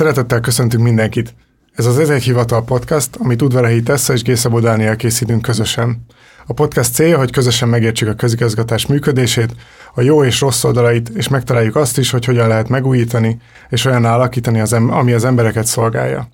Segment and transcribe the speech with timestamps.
[0.00, 1.34] Szeretettel köszöntünk mindenkit.
[1.74, 6.04] Ez az Ez egy hivatal podcast, amit Udvarahi Tessa és Gészabó Dániel készítünk közösen.
[6.46, 9.54] A podcast célja, hogy közösen megértsük a közigazgatás működését,
[9.94, 14.04] a jó és rossz oldalait, és megtaláljuk azt is, hogy hogyan lehet megújítani, és olyan
[14.04, 16.28] alakítani, az em- ami az embereket szolgálja.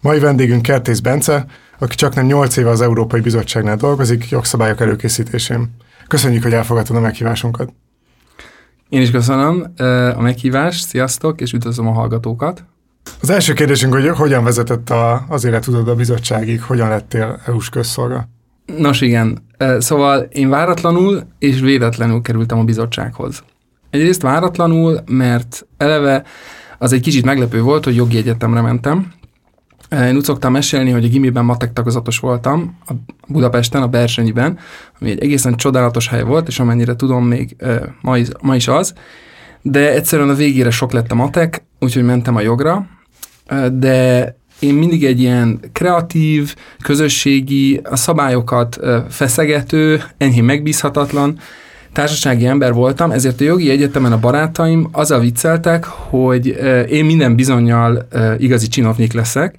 [0.00, 1.46] Mai vendégünk Kertész Bence,
[1.78, 5.76] aki csak nem 8 éve az Európai Bizottságnál dolgozik, jogszabályok előkészítésén.
[6.08, 7.72] Köszönjük, hogy elfogadtad a meghívásunkat.
[8.88, 9.72] Én is köszönöm
[10.16, 12.64] a meghívást, sziasztok, és üdvözlöm a hallgatókat.
[13.20, 18.28] Az első kérdésünk, hogy hogyan vezetett a, az életudod a bizottságig, hogyan lettél EU-s közszolga?
[18.78, 19.38] Nos igen,
[19.78, 23.44] szóval én váratlanul és véletlenül kerültem a bizottsághoz.
[23.90, 26.24] Egyrészt váratlanul, mert eleve
[26.78, 29.12] az egy kicsit meglepő volt, hogy jogi egyetemre mentem.
[29.90, 32.92] Én úgy szoktam mesélni, hogy a gimiben matek tagozatos voltam, a
[33.28, 34.58] Budapesten, a Bersenyiben,
[35.00, 37.56] ami egy egészen csodálatos hely volt, és amennyire tudom, még
[38.00, 38.94] ma is, is az.
[39.62, 42.86] De egyszerűen a végére sok lett a matek, úgyhogy mentem a jogra,
[43.72, 51.38] de én mindig egy ilyen kreatív, közösségi, a szabályokat feszegető, enyhén megbízhatatlan
[51.92, 56.46] társasági ember voltam, ezért a jogi egyetemen a barátaim azzal vicceltek, hogy
[56.88, 58.08] én minden bizonyal
[58.38, 59.56] igazi csinovnyik leszek,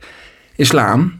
[0.56, 1.20] és lám,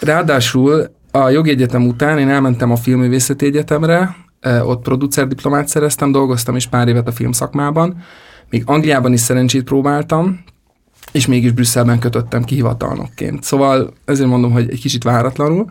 [0.00, 4.16] ráadásul a jogi egyetem után én elmentem a filmművészeti egyetemre,
[4.62, 8.02] ott producer diplomát szereztem, dolgoztam is pár évet a filmszakmában,
[8.50, 10.44] még Angliában is szerencsét próbáltam,
[11.12, 13.42] és mégis Brüsszelben kötöttem ki hivatalnokként.
[13.42, 15.66] Szóval ezért mondom, hogy egy kicsit váratlanul,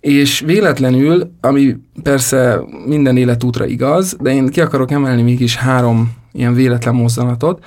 [0.00, 6.54] és véletlenül, ami persze minden életútra igaz, de én ki akarok emelni mégis három ilyen
[6.54, 7.64] véletlen mozzanatot,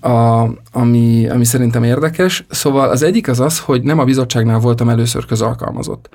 [0.00, 2.44] a, ami, ami szerintem érdekes.
[2.48, 6.08] Szóval az egyik az az, hogy nem a bizottságnál voltam először közalkalmazott,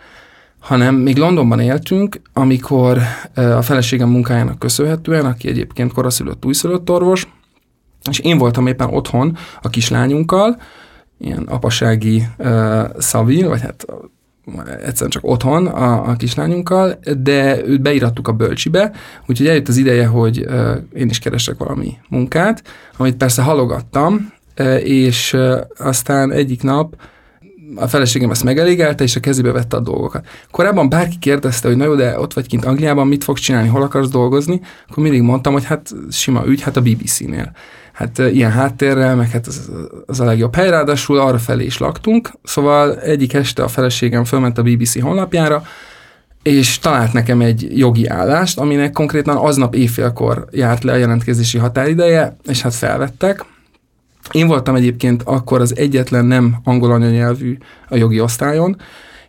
[0.59, 2.97] hanem még Londonban éltünk, amikor
[3.35, 7.27] a feleségem munkájának köszönhetően, aki egyébként koraszülött újszülött orvos,
[8.09, 10.61] és én voltam éppen otthon a kislányunkkal,
[11.17, 13.85] ilyen apasági uh, szavin, vagy hát
[14.65, 18.91] egyszerűen csak otthon a, a kislányunkkal, de őt beirattuk a bölcsibe,
[19.25, 22.63] úgyhogy eljött az ideje, hogy uh, én is keresek valami munkát,
[22.97, 26.95] amit persze halogattam, uh, és uh, aztán egyik nap
[27.75, 30.27] a feleségem ezt megelégelte, és a kezébe vette a dolgokat.
[30.51, 33.81] Korábban bárki kérdezte, hogy na jó, de ott vagy kint Angliában, mit fogsz csinálni, hol
[33.81, 37.51] akarsz dolgozni, akkor mindig mondtam, hogy hát sima ügy, hát a BBC-nél
[37.93, 39.71] hát ilyen háttérrel, meg hát az,
[40.05, 44.57] az a legjobb hely, ráadásul arra felé is laktunk, szóval egyik este a feleségem fölment
[44.57, 45.63] a BBC honlapjára,
[46.43, 52.37] és talált nekem egy jogi állást, aminek konkrétan aznap éjfélkor járt le a jelentkezési határideje,
[52.45, 53.45] és hát felvettek.
[54.31, 57.57] Én voltam egyébként akkor az egyetlen nem angol anyanyelvű
[57.89, 58.77] a jogi osztályon,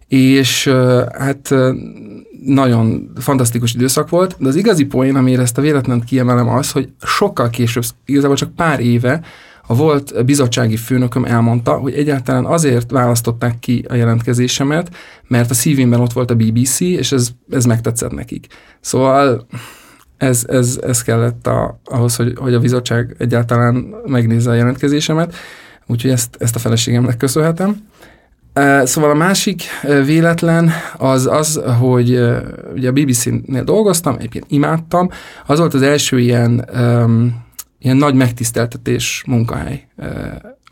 [0.08, 0.68] és
[1.18, 1.54] hát
[2.44, 6.88] nagyon fantasztikus időszak volt, de az igazi poén, amire ezt a véletlent kiemelem az, hogy
[7.02, 9.20] sokkal később, igazából csak pár éve
[9.66, 14.90] a volt bizottsági főnököm elmondta, hogy egyáltalán azért választották ki a jelentkezésemet,
[15.28, 18.46] mert a szívemben ott volt a BBC, és ez, ez megtetszett nekik.
[18.80, 19.46] Szóval
[20.16, 25.34] ez, ez, ez kellett a, ahhoz, hogy, hogy a bizottság egyáltalán megnézze a jelentkezésemet,
[25.86, 27.86] úgyhogy ezt, ezt a feleségemnek köszönhetem.
[28.84, 29.62] Szóval a másik
[30.04, 32.10] véletlen az az, hogy
[32.74, 35.08] ugye a BBC-nél dolgoztam, egyébként imádtam,
[35.46, 36.68] az volt az első ilyen,
[37.78, 39.86] ilyen nagy megtiszteltetés munkahely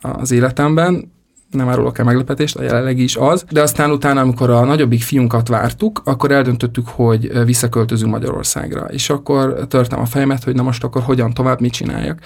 [0.01, 1.11] az életemben,
[1.51, 5.49] nem árulok el meglepetést, a jelenleg is az, de aztán utána, amikor a nagyobbik fiunkat
[5.49, 11.03] vártuk, akkor eldöntöttük, hogy visszaköltözünk Magyarországra, és akkor törtem a fejemet, hogy na most akkor
[11.03, 12.19] hogyan tovább, mit csináljak.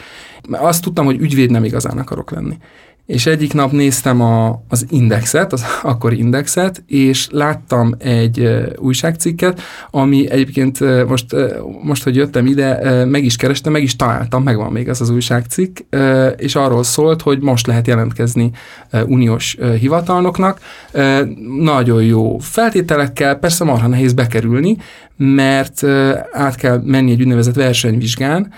[0.51, 2.59] Azt tudtam, hogy ügyvéd nem igazán akarok lenni
[3.07, 9.61] és egyik nap néztem a, az indexet, az akkori indexet, és láttam egy újságcikket,
[9.91, 11.37] ami egyébként most,
[11.83, 15.79] most, hogy jöttem ide, meg is kerestem, meg is találtam, megvan még ez az újságcikk,
[16.37, 18.51] és arról szólt, hogy most lehet jelentkezni
[19.07, 20.61] uniós hivatalnoknak.
[21.61, 24.77] Nagyon jó feltételekkel, persze marha nehéz bekerülni,
[25.17, 25.85] mert
[26.33, 28.53] át kell menni egy úgynevezett versenyvizsgán,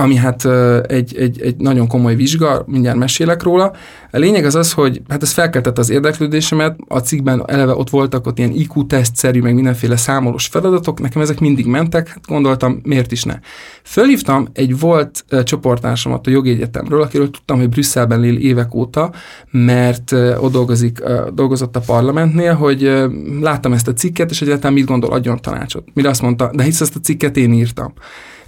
[0.00, 0.44] ami hát
[0.86, 3.72] egy, egy, egy nagyon komoly vizsga, mindjárt mesélek róla.
[4.10, 8.26] A lényeg az az, hogy hát ez felkeltett az érdeklődésemet, a cikkben eleve ott voltak
[8.26, 13.22] ott ilyen IQ-tesztszerű, meg mindenféle számolós feladatok, nekem ezek mindig mentek, hát gondoltam, miért is
[13.22, 13.38] ne.
[13.82, 19.12] Fölhívtam egy volt csoportársamat a jogi egyetemről, akiről tudtam, hogy Brüsszelben él évek óta,
[19.50, 21.02] mert ott dolgozik,
[21.34, 22.92] dolgozott a parlamentnél, hogy
[23.40, 25.84] láttam ezt a cikket, és egyáltalán mit gondol, adjon tanácsot.
[25.94, 27.92] Mire azt mondta, de hisz ezt a cikket én írtam.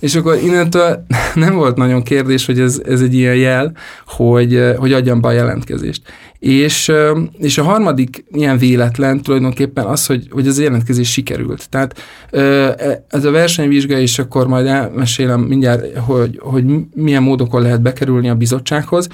[0.01, 1.05] És akkor innentől
[1.35, 3.73] nem volt nagyon kérdés, hogy ez, ez egy ilyen jel,
[4.07, 6.03] hogy, hogy adjam be a jelentkezést.
[6.39, 6.93] És,
[7.39, 11.69] és a harmadik ilyen véletlen tulajdonképpen az, hogy, hogy ez a jelentkezés sikerült.
[11.69, 12.01] Tehát
[12.31, 16.65] e, ez a versenyvizsga, és akkor majd elmesélem mindjárt, hogy, hogy
[16.95, 19.09] milyen módokon lehet bekerülni a bizottsághoz.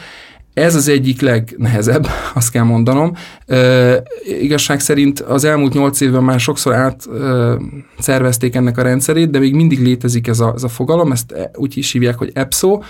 [0.57, 3.13] Ez az egyik legnehezebb, azt kell mondanom.
[3.47, 4.03] E,
[4.41, 7.07] igazság szerint az elmúlt nyolc évben már sokszor át
[8.01, 11.77] e, ennek a rendszerét, de még mindig létezik ez a, ez a fogalom, ezt úgy
[11.79, 12.81] is hívják, hogy EPSO,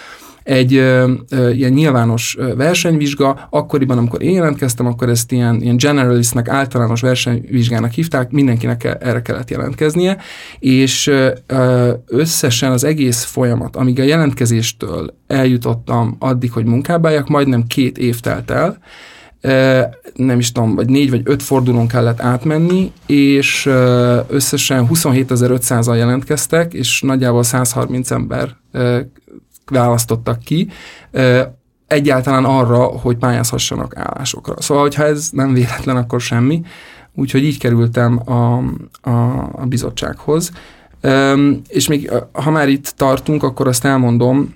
[0.46, 6.48] egy ö, ö, ilyen nyilvános versenyvizsga, akkoriban, amikor én jelentkeztem, akkor ezt ilyen, ilyen generalistnek,
[6.48, 10.16] általános versenyvizsgának hívták, mindenkinek erre kellett jelentkeznie,
[10.58, 17.98] és ö, összesen az egész folyamat, amíg a jelentkezéstől eljutottam addig, hogy munkában majdnem két
[17.98, 18.78] év telt el,
[20.14, 23.66] nem is tudom, vagy négy vagy öt fordulón kellett átmenni, és
[24.28, 28.56] összesen 27.500-an jelentkeztek, és nagyjából 130 ember
[29.70, 30.68] választottak ki,
[31.86, 34.60] egyáltalán arra, hogy pályázhassanak állásokra.
[34.60, 36.62] Szóval, hogyha ez nem véletlen, akkor semmi.
[37.14, 38.56] Úgyhogy így kerültem a,
[39.00, 40.50] a, a bizottsághoz.
[41.68, 44.54] És még ha már itt tartunk, akkor azt elmondom,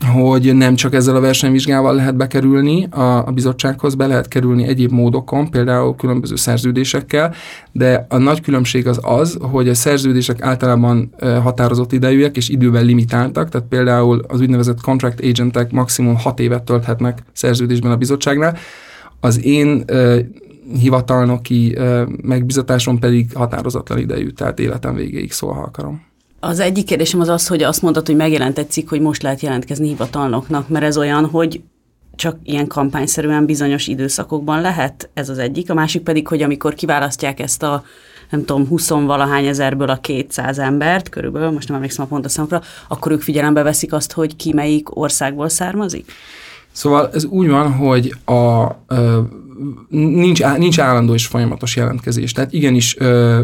[0.00, 4.90] hogy nem csak ezzel a versenyvizsgával lehet bekerülni a, a bizottsághoz, be lehet kerülni egyéb
[4.90, 7.34] módokon, például különböző szerződésekkel,
[7.72, 13.48] de a nagy különbség az az, hogy a szerződések általában határozott idejűek és időben limitáltak,
[13.48, 18.56] tehát például az úgynevezett contract agentek maximum 6 évet tölthetnek szerződésben a bizottságnál.
[19.20, 19.84] Az én
[20.80, 21.78] hivatalnoki
[22.22, 26.02] megbizatásom pedig határozatlan idejű, tehát életem végéig szól, ha akarom.
[26.46, 29.40] Az egyik kérdésem az az, hogy azt mondtad, hogy megjelent egy cikk, hogy most lehet
[29.40, 31.60] jelentkezni hivatalnoknak, mert ez olyan, hogy
[32.16, 35.70] csak ilyen kampányszerűen bizonyos időszakokban lehet, ez az egyik.
[35.70, 37.84] A másik pedig, hogy amikor kiválasztják ezt a
[38.30, 42.62] nem tudom, 20 valahány ezerből a 200 embert, körülbelül, most nem emlékszem a pontos számokra,
[42.88, 46.12] akkor ők figyelembe veszik azt, hogy ki melyik országból származik?
[46.72, 49.20] Szóval ez úgy van, hogy a, ö,
[49.88, 52.32] nincs, nincs állandó és folyamatos jelentkezés.
[52.32, 53.40] Tehát igenis ö,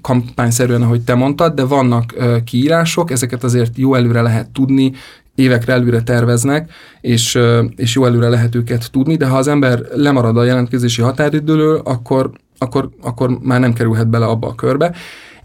[0.00, 2.14] kampányszerűen, ahogy te mondtad, de vannak
[2.44, 4.92] kiírások, ezeket azért jó előre lehet tudni,
[5.34, 7.38] évekre előre terveznek, és,
[7.76, 12.30] és jó előre lehet őket tudni, de ha az ember lemarad a jelentkezési határidőről, akkor,
[12.58, 14.94] akkor, akkor már nem kerülhet bele abba a körbe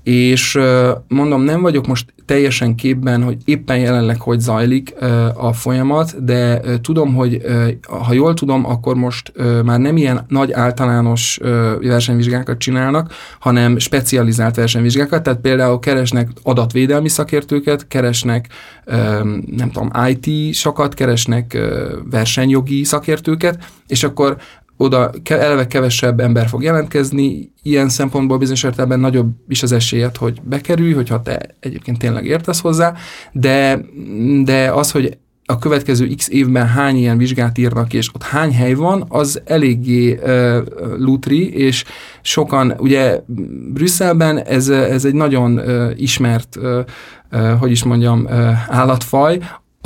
[0.06, 0.60] és
[1.08, 4.94] mondom, nem vagyok most teljesen képben, hogy éppen jelenleg hogy zajlik
[5.36, 7.42] a folyamat, de tudom, hogy
[7.88, 11.40] ha jól tudom, akkor most már nem ilyen nagy általános
[11.82, 18.48] versenyvizsgákat csinálnak, hanem specializált versenyvizsgákat, tehát például keresnek adatvédelmi szakértőket, keresnek
[19.56, 21.58] nem tudom, IT-sokat, keresnek
[22.10, 24.38] versenyjogi szakértőket, és akkor
[24.78, 30.42] oda eleve kevesebb ember fog jelentkezni, ilyen szempontból bizonyos értelemben nagyobb is az esélyed, hogy
[30.44, 32.94] bekerülj, hogyha te egyébként tényleg értesz hozzá,
[33.32, 33.80] de,
[34.44, 35.18] de az, hogy
[35.48, 40.14] a következő x évben hány ilyen vizsgát írnak, és ott hány hely van, az eléggé
[40.14, 40.58] uh,
[40.98, 41.84] lutri, és
[42.22, 43.22] sokan, ugye
[43.74, 46.80] Brüsszelben ez, ez egy nagyon uh, ismert, uh,
[47.32, 49.40] uh, hogy is mondjam, uh, állatfaj,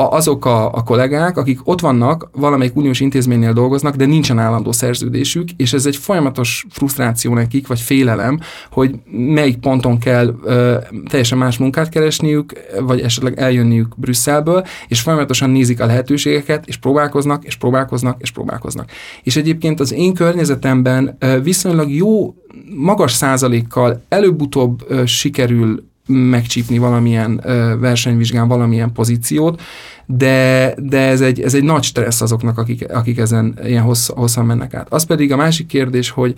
[0.08, 5.50] azok a, a kollégák, akik ott vannak, valamelyik uniós intézménynél dolgoznak, de nincsen állandó szerződésük,
[5.58, 8.40] és ez egy folyamatos frusztráció nekik, vagy félelem,
[8.72, 10.78] hogy melyik ponton kell ö,
[11.10, 17.44] teljesen más munkát keresniük, vagy esetleg eljönniük Brüsszelből, és folyamatosan nézik a lehetőségeket, és próbálkoznak,
[17.46, 18.90] és próbálkoznak, és próbálkoznak.
[19.24, 22.36] És egyébként az én környezetemben ö, viszonylag jó
[22.76, 29.62] magas százalékkal előbb-utóbb ö, sikerül megcsípni valamilyen ö, versenyvizsgán valamilyen pozíciót,
[30.06, 34.46] de, de ez, egy, ez egy nagy stressz azoknak, akik, akik ezen ilyen hossz, hosszan
[34.46, 34.88] mennek át.
[34.90, 36.36] Az pedig a másik kérdés, hogy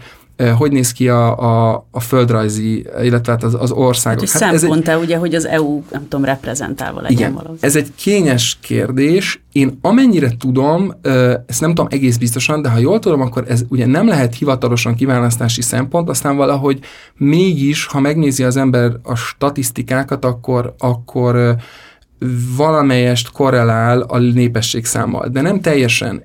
[0.50, 4.30] hogy néz ki a, a, a földrajzi, illetve hát az, az országok.
[4.30, 7.58] Hát, hát szempont egy, ugye, hogy az EU, nem tudom, reprezentálva legyen igen.
[7.60, 9.44] Ez egy kényes kérdés.
[9.52, 10.94] Én amennyire tudom,
[11.46, 14.96] ezt nem tudom egész biztosan, de ha jól tudom, akkor ez ugye nem lehet hivatalosan
[14.96, 16.80] kiválasztási szempont, aztán valahogy
[17.18, 21.56] mégis, ha megnézi az ember a statisztikákat, akkor, akkor
[22.58, 26.24] valamelyest korrelál a népesség számmal, de nem teljesen.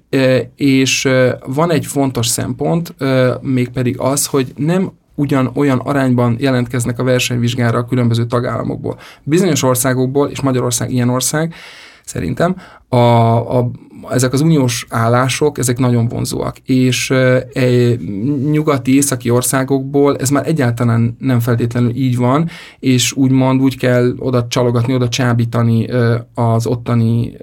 [0.56, 1.08] És
[1.46, 2.94] van egy fontos szempont,
[3.40, 8.98] mégpedig az, hogy nem ugyan olyan arányban jelentkeznek a versenyvizsgára a különböző tagállamokból.
[9.22, 11.54] Bizonyos országokból, és Magyarország ilyen ország,
[12.06, 12.56] szerintem.
[12.88, 12.96] A,
[13.58, 13.70] a,
[14.10, 17.46] ezek az uniós állások, ezek nagyon vonzóak, és e,
[18.50, 22.48] nyugati, északi országokból ez már egyáltalán nem feltétlenül így van,
[22.78, 25.88] és úgymond úgy kell oda csalogatni, oda csábítani
[26.34, 27.36] az ottani,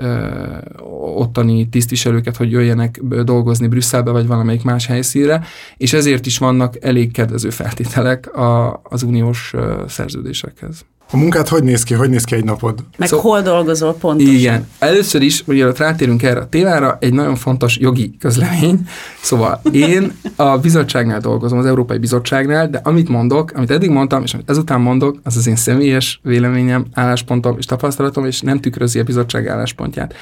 [1.15, 5.43] ottani tisztviselőket, hogy jöjjenek dolgozni Brüsszelbe, vagy valamelyik más helyszínre,
[5.77, 9.53] és ezért is vannak elég kedvező feltételek a, az uniós
[9.87, 10.85] szerződésekhez.
[11.13, 11.93] A munkát hogy néz ki?
[11.93, 12.79] Hogy néz ki egy napod?
[12.97, 14.33] Meg szóval, hol dolgozol pontosan?
[14.33, 14.67] Igen.
[14.79, 18.79] Először is, mielőtt rátérünk erre a témára, egy nagyon fontos jogi közlemény.
[19.21, 24.33] Szóval én a bizottságnál dolgozom, az Európai Bizottságnál, de amit mondok, amit eddig mondtam, és
[24.33, 29.03] amit ezután mondok, az az én személyes véleményem, álláspontom és tapasztalatom, és nem tükrözi a
[29.03, 30.13] bizottság álláspontját.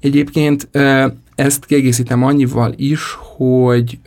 [0.00, 0.68] Egyébként
[1.34, 3.98] ezt kiegészítem annyival is, hogy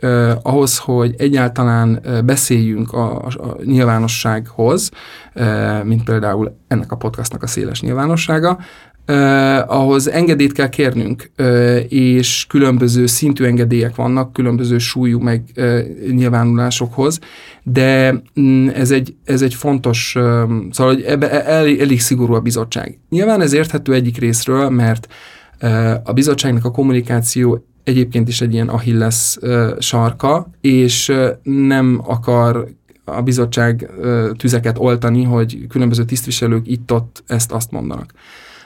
[0.42, 4.90] ahhoz, hogy egyáltalán beszéljünk a, a nyilvánossághoz,
[5.84, 8.58] mint például ennek a podcastnak a széles nyilvánossága,
[9.04, 15.84] eh, ahhoz engedélyt kell kérnünk, eh, és különböző szintű engedélyek vannak, különböző súlyú meg eh,
[16.10, 17.18] nyilvánulásokhoz,
[17.62, 20.22] de mm, ez egy, ez egy fontos, eh,
[20.70, 22.98] szóval hogy ebbe elég, elég szigorú a bizottság.
[23.08, 25.08] Nyilván ez érthető egyik részről, mert
[26.04, 29.38] a bizottságnak a kommunikáció egyébként is egy ilyen ahilles
[29.78, 31.12] sarka, és
[31.42, 32.68] nem akar
[33.04, 33.90] a bizottság
[34.36, 38.12] tüzeket oltani, hogy különböző tisztviselők itt-ott ezt-azt mondanak.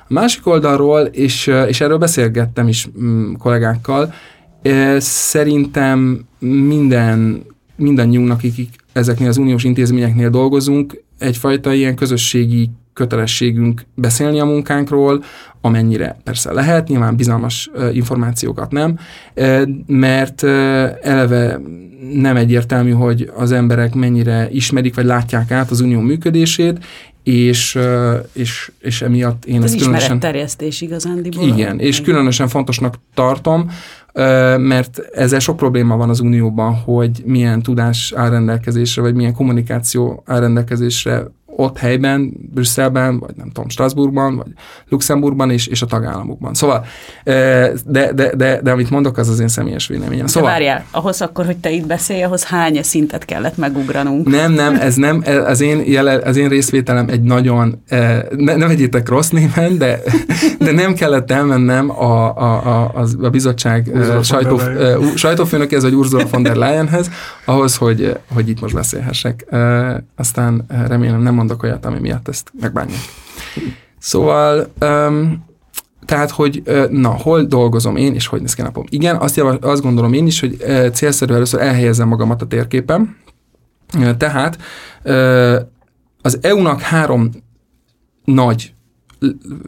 [0.08, 4.12] A másik oldalról, és, és erről beszélgettem is mm, kollégákkal,
[4.98, 7.42] szerintem minden,
[7.76, 15.24] mindannyiunknak, akik ezeknél az uniós intézményeknél dolgozunk, egyfajta ilyen közösségi kötelességünk beszélni a munkánkról,
[15.60, 18.98] amennyire persze lehet, nyilván bizalmas információkat nem,
[19.86, 20.42] mert
[21.02, 21.60] eleve
[22.12, 26.84] nem egyértelmű, hogy az emberek mennyire ismerik vagy látják át az unió működését,
[27.22, 27.78] és,
[28.32, 30.18] és, és emiatt én Ez ezt különösen...
[30.18, 31.48] terjesztés igazándiból.
[31.48, 33.70] Igen, és különösen fontosnak tartom,
[34.58, 40.22] mert ezzel sok probléma van az Unióban, hogy milyen tudás áll rendelkezésre, vagy milyen kommunikáció
[40.26, 41.24] áll rendelkezésre
[41.56, 44.52] ott helyben, Brüsszelben, vagy nem tudom, Strasbourgban, vagy
[44.88, 46.54] Luxemburgban és, és a tagállamokban.
[46.54, 46.84] Szóval,
[47.24, 50.26] de, de, de, de amit mondok, az az én személyes véleményem.
[50.26, 54.28] Szóval, de várjál, ahhoz akkor, hogy te itt beszélj, ahhoz hány szintet kellett megugranunk?
[54.28, 57.82] Nem, nem, ez nem, az én, jele, az én részvételem egy nagyon,
[58.36, 60.00] ne, ne vegyétek rossz néven, de,
[60.58, 63.90] de nem kellett elmennem a, a, a, a bizottság
[64.22, 64.60] sajtó,
[65.14, 67.10] sajtófőnökéhez, vagy Ursula von der Leyenhez,
[67.44, 69.46] ahhoz, hogy, hogy itt most beszélhessek.
[70.16, 73.00] Aztán remélem nem mondok olyat, ami miatt ezt megbánják.
[73.98, 75.44] Szóval, um,
[76.04, 78.84] tehát, hogy na, hol dolgozom én, és hogy néz ki napom.
[78.88, 80.56] Igen, azt, javas, azt gondolom én is, hogy
[80.92, 83.16] célszerű először elhelyezzem magamat a térképen.
[84.16, 84.58] Tehát
[86.22, 87.30] az EU-nak három
[88.24, 88.73] nagy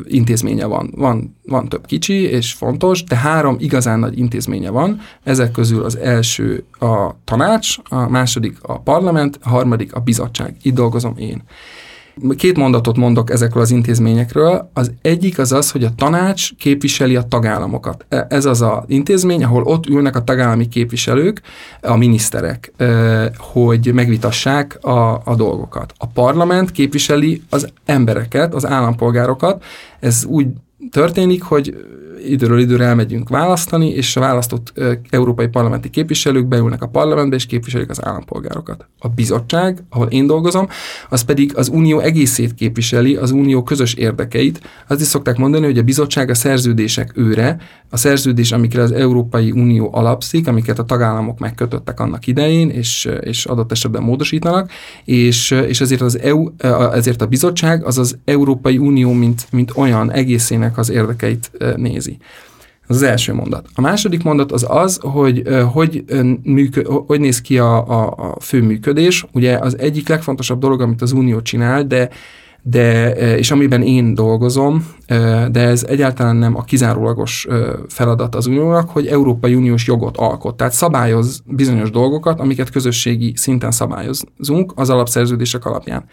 [0.05, 0.91] intézménye van.
[0.97, 1.37] van.
[1.45, 5.01] Van több kicsi és fontos, de három igazán nagy intézménye van.
[5.23, 10.57] Ezek közül az első a tanács, a második a parlament, a harmadik a bizottság.
[10.63, 11.43] Itt dolgozom én.
[12.37, 14.71] Két mondatot mondok ezekről az intézményekről.
[14.73, 18.05] Az egyik az az, hogy a tanács képviseli a tagállamokat.
[18.09, 21.41] E, ez az az intézmény, ahol ott ülnek a tagállami képviselők,
[21.81, 25.93] a miniszterek, e, hogy megvitassák a, a dolgokat.
[25.97, 29.65] A parlament képviseli az embereket, az állampolgárokat.
[30.01, 30.47] Ez úgy
[30.91, 31.87] történik, hogy
[32.25, 34.73] időről időre elmegyünk választani, és a választott
[35.11, 38.87] európai parlamenti képviselők beülnek a parlamentbe, és képviselik az állampolgárokat.
[38.99, 40.69] A bizottság, ahol én dolgozom,
[41.09, 44.61] az pedig az unió egészét képviseli, az unió közös érdekeit.
[44.89, 47.57] Azt is szokták mondani, hogy a bizottság a szerződések őre,
[47.91, 53.45] a szerződés, amikre az Európai Unió alapszik, amiket a tagállamok megkötöttek annak idején, és, és
[53.45, 54.71] adott esetben módosítanak,
[55.05, 56.49] és, és ezért az EU,
[56.93, 61.51] ezért a bizottság az az Európai Unió, mint, mint olyan egészének az érdekeit
[62.07, 62.19] nézi.
[62.89, 63.67] Ez az első mondat.
[63.75, 66.05] A második mondat az az, hogy hogy,
[66.43, 69.27] műkö, hogy néz ki a, a, a fő működés.
[69.33, 72.09] Ugye az egyik legfontosabb dolog, amit az Unió csinál, de
[72.69, 74.87] de, és amiben én dolgozom,
[75.51, 77.47] de ez egyáltalán nem a kizárólagos
[77.89, 80.57] feladat az uniónak, hogy Európai Uniós jogot alkot.
[80.57, 86.05] Tehát szabályoz bizonyos dolgokat, amiket közösségi szinten szabályozunk az alapszerződések alapján.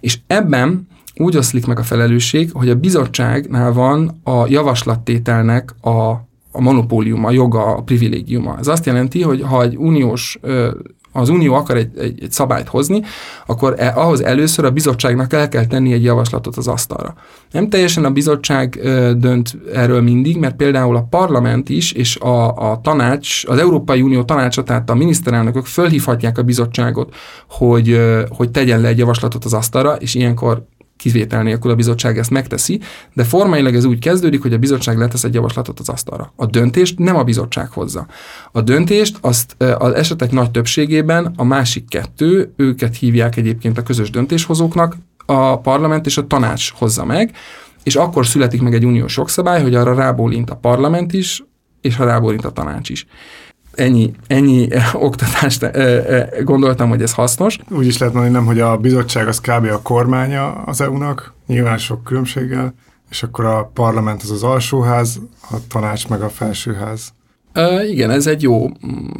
[0.00, 0.86] És ebben
[1.16, 6.10] úgy oszlik meg a felelősség, hogy a bizottságnál van a javaslattételnek a,
[6.50, 8.56] a monopóliuma, a joga, a privilégiuma.
[8.58, 10.38] Ez azt jelenti, hogy ha egy uniós
[11.16, 13.02] az Unió akar egy, egy, egy szabályt hozni,
[13.46, 17.14] akkor e, ahhoz először a bizottságnak el kell tenni egy javaslatot az asztalra.
[17.50, 22.70] Nem teljesen a bizottság ö, dönt erről mindig, mert például a parlament is, és a,
[22.70, 27.14] a tanács, az Európai Unió tanácsa, tehát a miniszterelnökök fölhívhatják a bizottságot,
[27.48, 30.66] hogy, ö, hogy tegyen le egy javaslatot az asztalra, és ilyenkor
[31.04, 32.80] kivétel nélkül a bizottság ezt megteszi,
[33.12, 36.32] de formailag ez úgy kezdődik, hogy a bizottság letesz egy javaslatot az asztalra.
[36.36, 38.06] A döntést nem a bizottság hozza.
[38.52, 44.10] A döntést azt az esetek nagy többségében a másik kettő, őket hívják egyébként a közös
[44.10, 44.96] döntéshozóknak,
[45.26, 47.34] a parlament és a tanács hozza meg,
[47.82, 51.44] és akkor születik meg egy uniós jogszabály, hogy arra rábólint a parlament is,
[51.80, 53.06] és ha rábólint a tanács is
[53.76, 55.70] ennyi, ennyi oktatást
[56.44, 57.58] gondoltam, hogy ez hasznos.
[57.70, 59.66] Úgy is lehet mondani, nem, hogy a bizottság az kb.
[59.66, 62.74] a kormánya az EU-nak, nyilván sok különbséggel,
[63.10, 67.12] és akkor a parlament az az alsóház, a tanács meg a felsőház.
[67.54, 68.70] Uh, igen, ez egy, jó,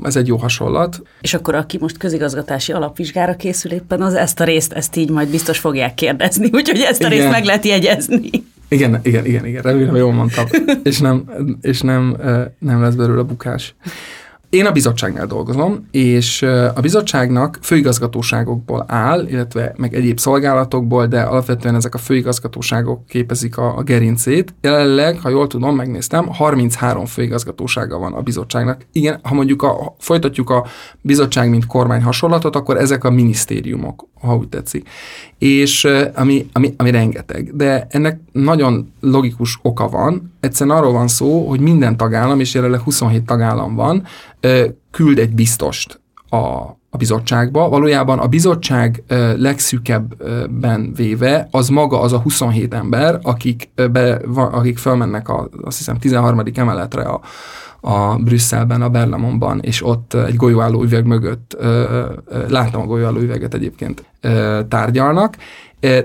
[0.03, 1.03] ez egy jó hasonlat.
[1.21, 5.29] És akkor aki most közigazgatási alapvizsgára készül éppen, az ezt a részt, ezt így majd
[5.29, 7.19] biztos fogják kérdezni, úgyhogy ezt a igen.
[7.19, 8.31] részt meg lehet jegyezni.
[8.69, 10.45] Igen, igen, igen, igen, remélem jól mondtam,
[10.83, 11.25] és nem,
[11.61, 12.17] és nem,
[12.59, 13.75] nem lesz belőle bukás.
[14.55, 16.43] Én a bizottságnál dolgozom, és
[16.75, 23.77] a bizottságnak főigazgatóságokból áll, illetve meg egyéb szolgálatokból, de alapvetően ezek a főigazgatóságok képezik a,
[23.77, 24.55] a gerincét.
[24.61, 28.87] Jelenleg, ha jól tudom, megnéztem, 33 főigazgatósága van a bizottságnak.
[28.93, 30.67] Igen, ha mondjuk a, folytatjuk a
[31.01, 34.89] bizottság, mint kormány hasonlatot, akkor ezek a minisztériumok, ha úgy tetszik.
[35.39, 37.57] És ami, ami, ami rengeteg.
[37.57, 40.33] De ennek nagyon logikus oka van.
[40.41, 44.07] Egyszerűen arról van szó, hogy minden tagállam, és jelenleg 27 tagállam van,
[44.91, 46.37] küld egy biztost a,
[46.91, 47.69] a bizottságba.
[47.69, 49.03] Valójában a bizottság
[49.37, 55.99] legszűkebben véve az maga az a 27 ember, akik, be, akik felmennek a, azt hiszem
[55.99, 56.43] 13.
[56.55, 57.21] emeletre a,
[57.81, 61.57] a Brüsszelben, a Berlamonban, és ott egy golyóálló üveg mögött,
[62.49, 64.05] láttam a golyóálló üveget egyébként,
[64.69, 65.37] tárgyalnak,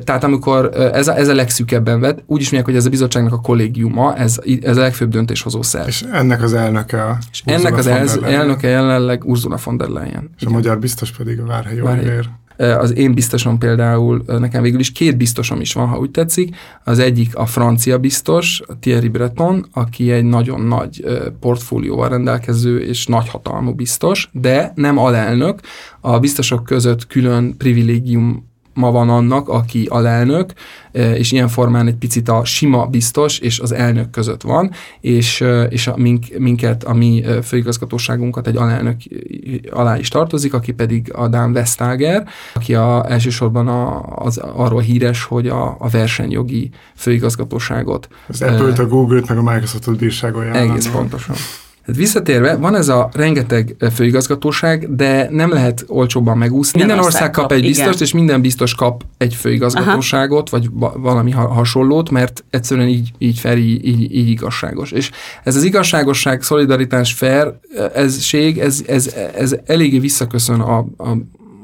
[0.03, 3.33] tehát amikor ez a, ez a legszűkebben vett, úgy is mondják, hogy ez a bizottságnak
[3.33, 5.88] a kollégiuma, ez, ez a legfőbb döntéshozó szerv.
[5.88, 10.29] És ennek az elnöke a És ennek az el, elnöke jelenleg Ursula von der Leyen.
[10.36, 10.53] És Igen.
[10.53, 12.29] a magyar biztos pedig a Várhelyi Olivér.
[12.57, 16.55] Az én biztosom például, nekem végül is két biztosom is van, ha úgy tetszik.
[16.83, 21.03] Az egyik a francia biztos, Thierry Breton, aki egy nagyon nagy
[21.39, 25.59] portfólióval rendelkező és nagy hatalmú biztos, de nem alelnök.
[26.00, 28.49] A biztosok között külön privilégium
[28.79, 30.53] ma van annak, aki alelnök,
[30.92, 35.42] e, és ilyen formán egy picit a sima biztos és az elnök között van, és,
[35.42, 38.96] e, és a, mink, minket, a mi e, főigazgatóságunkat egy alelnök
[39.70, 45.24] alá is tartozik, aki pedig a Dan Vestager, aki a, elsősorban a, az, arról híres,
[45.24, 48.07] hogy a, a versenyjogi főigazgatóságot.
[48.27, 50.53] Az Apple-t, a Google-t, meg a Microsoft-ot bírságolja.
[50.53, 51.35] Egész pontosan.
[51.89, 56.79] Tehát visszatérve, van ez a rengeteg főigazgatóság, de nem lehet olcsóbban megúszni.
[56.79, 58.01] Minden, minden ország kap, kap egy biztost, igen.
[58.01, 60.59] és minden biztos kap egy főigazgatóságot, Aha.
[60.59, 64.91] vagy valami hasonlót, mert egyszerűen így, így fel, így, így, így igazságos.
[64.91, 65.11] És
[65.43, 67.53] ez az igazságosság, szolidaritás, fair,
[67.93, 71.17] ezség, ez, ez, ez eléggé visszaköszön a, a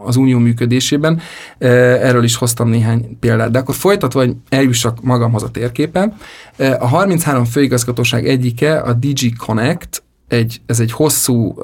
[0.05, 1.19] az unió működésében.
[1.57, 3.51] Erről is hoztam néhány példát.
[3.51, 6.13] De akkor folytatva, hogy eljussak magamhoz a térképen.
[6.57, 10.03] A 33 főigazgatóság egyike a DG Connect,
[10.35, 11.55] egy, ez egy hosszú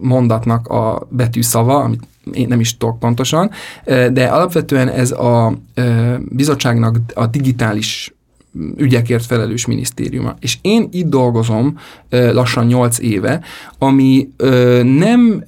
[0.00, 3.50] mondatnak a betűszava, amit én nem is tudok pontosan,
[4.12, 5.58] de alapvetően ez a
[6.28, 8.14] bizottságnak a digitális
[8.76, 10.34] ügyekért felelős minisztériuma.
[10.40, 11.78] És én itt dolgozom
[12.10, 13.40] lassan 8 éve,
[13.78, 14.28] ami
[14.82, 15.44] nem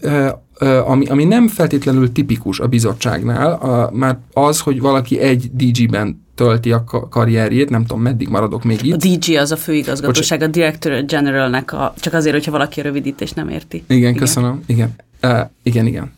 [0.84, 6.72] ami, ami nem feltétlenül tipikus a bizottságnál, a, már az, hogy valaki egy DG-ben tölti
[6.72, 8.92] a karrierjét, nem tudom, meddig maradok még itt.
[8.92, 10.48] A DG az a főigazgatóság, Bocs.
[10.48, 13.76] a Director Generalnek, a, csak azért, hogyha valaki a rövidítést nem érti.
[13.86, 14.14] Igen, igen.
[14.14, 14.62] köszönöm.
[14.66, 14.94] Igen.
[15.22, 16.12] Uh, igen, igen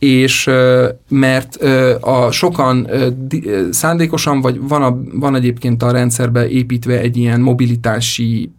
[0.00, 0.50] és
[1.08, 1.56] mert
[2.00, 2.90] a sokan
[3.70, 8.50] szándékosan, vagy van, a, van egyébként a rendszerbe építve egy ilyen mobilitási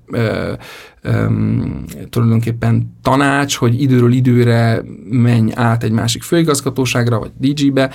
[1.04, 7.92] um, tulajdonképpen tanács, hogy időről időre menj át egy másik főigazgatóságra, vagy DG-be,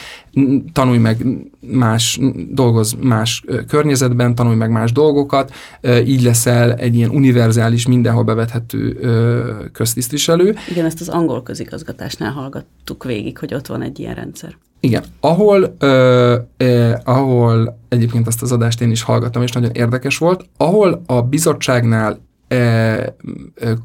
[0.73, 1.27] tanulj meg
[1.61, 5.53] más, dolgoz más környezetben, tanulj meg más dolgokat,
[6.07, 8.99] így leszel egy ilyen univerzális, mindenhol bevethető
[9.73, 10.57] köztisztviselő.
[10.71, 14.57] Igen, ezt az angol közigazgatásnál hallgattuk végig, hogy ott van egy ilyen rendszer.
[14.87, 20.18] Igen, ahol, ö, ö, ahol egyébként azt az adást én is hallgattam, és nagyon érdekes
[20.18, 22.25] volt, ahol a bizottságnál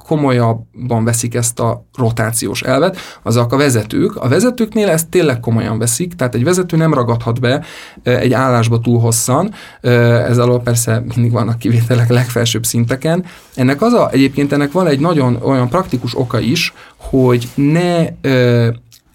[0.08, 4.16] komolyabban veszik ezt a rotációs elvet, azok a vezetők.
[4.16, 7.64] A vezetőknél ezt tényleg komolyan veszik, tehát egy vezető nem ragadhat be
[8.04, 13.26] egy állásba túl hosszan, ez alól persze mindig vannak kivételek legfelsőbb szinteken.
[13.56, 18.06] Ennek az a, egyébként ennek van egy nagyon olyan praktikus oka is, hogy ne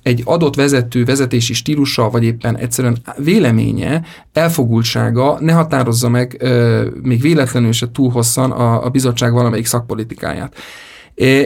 [0.07, 7.21] egy adott vezető vezetési stílusa, vagy éppen egyszerűen véleménye, elfogultsága ne határozza meg ö, még
[7.21, 10.55] véletlenül se túl hosszan a, a bizottság valamelyik szakpolitikáját.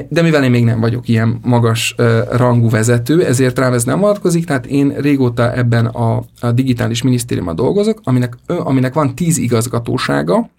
[0.09, 1.95] De mivel én még nem vagyok ilyen magas
[2.31, 7.55] rangú vezető, ezért rám ez nem vonatkozik, tehát én régóta ebben a, a digitális minisztériumban
[7.55, 10.51] dolgozok, aminek, aminek van tíz igazgatósága,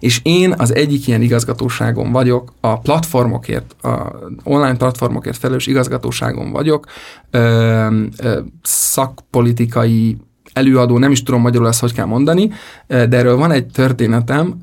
[0.00, 4.12] és én az egyik ilyen igazgatóságon vagyok, a platformokért, a
[4.44, 6.86] online platformokért felelős igazgatóságon vagyok,
[7.30, 7.86] ö,
[8.22, 10.16] ö, szakpolitikai
[10.52, 12.50] előadó, nem is tudom magyarul ezt hogy kell mondani,
[12.86, 14.54] de erről van egy történetem,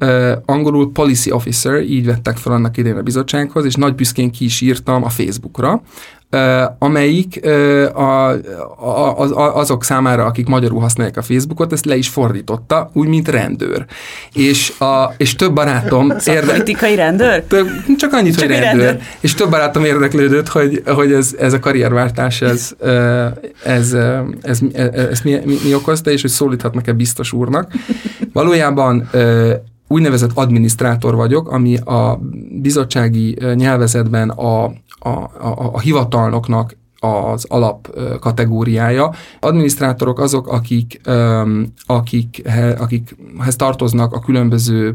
[0.46, 4.62] angolul policy officer, így vettek fel annak idején a bizottsághoz, és nagy büszkén ki is
[4.62, 5.82] írtam a Facebookra,
[6.80, 7.46] amelyik
[7.94, 8.30] a,
[8.80, 13.28] a, a, azok számára, akik magyarul használják a Facebookot, ezt le is fordította, úgy, mint
[13.28, 13.86] rendőr.
[14.34, 16.14] És, a, és több barátom...
[16.20, 17.44] Szakpolitikai rendőr?
[17.44, 18.84] Több, csak annyit, csak hogy rendőr.
[18.84, 19.04] rendőr.
[19.20, 22.76] És több barátom érdeklődött, hogy, hogy ez, ez a karrierváltás, ez,
[23.64, 23.94] ez, ez,
[24.42, 24.60] ez,
[24.94, 27.72] ez mi, mi, mi okozta, és hogy szólíthatnak-e biztos úrnak.
[28.34, 29.10] Valójában
[29.88, 32.20] úgynevezett adminisztrátor vagyok, ami a
[32.62, 34.74] bizottsági nyelvezetben a
[35.06, 39.12] a, a, a hivatalnoknak az alap kategóriája.
[39.40, 41.02] Adminisztrátorok azok, akik,
[41.86, 42.42] akik,
[42.78, 44.94] akikhez tartoznak a különböző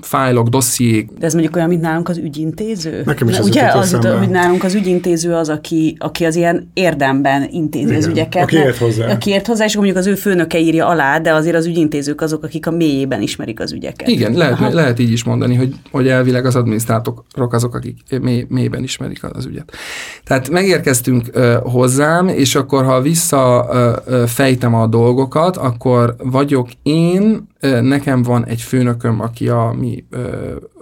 [0.00, 1.10] fájlok, dossziék.
[1.18, 3.02] De ez mondjuk olyan, mint nálunk az ügyintéző?
[3.04, 7.84] Nekem is Ugye az, hogy nálunk az ügyintéző az, aki, aki az ilyen érdemben intézi
[7.84, 8.42] Igen, az ügyeket.
[8.42, 9.10] Aki ért hozzá.
[9.10, 12.44] Aki ért hozzá, és mondjuk az ő főnöke írja alá, de azért az ügyintézők azok,
[12.44, 14.08] akik a mélyében ismerik az ügyeket.
[14.08, 18.82] Igen, lehet, lehet így is mondani, hogy, hogy elvileg az adminisztrátorok azok, akik mély, mélyben
[18.82, 19.72] ismerik az ügyet.
[20.24, 21.30] Tehát megérkeztünk
[21.62, 23.68] hozzám, és akkor ha vissza
[24.26, 27.48] fejtem a dolgokat, akkor vagyok én,
[27.80, 30.04] nekem van egy főnököm, aki a mi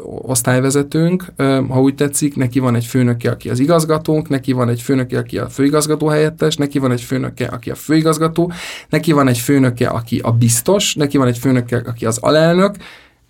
[0.04, 1.24] osztályvezetőnk,
[1.68, 5.38] ha úgy tetszik, neki van egy főnöke, aki az igazgatónk, neki van egy főnöke, aki
[5.38, 8.52] a főigazgató helyettes, neki van egy főnöke, aki a főigazgató,
[8.88, 12.76] neki van egy főnöke, aki a biztos, neki van egy főnöke, aki az alelnök,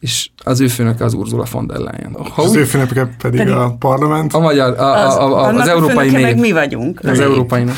[0.03, 2.17] és az ő főnöke az Ursula von der Leyen.
[2.35, 4.33] Ha az úgy, ő főnöke pedig, pedig a parlament?
[4.33, 6.23] A magyar, a, a, a, a, az, az európai név.
[6.23, 7.01] meg mi vagyunk.
[7.03, 7.75] Az, az európai név.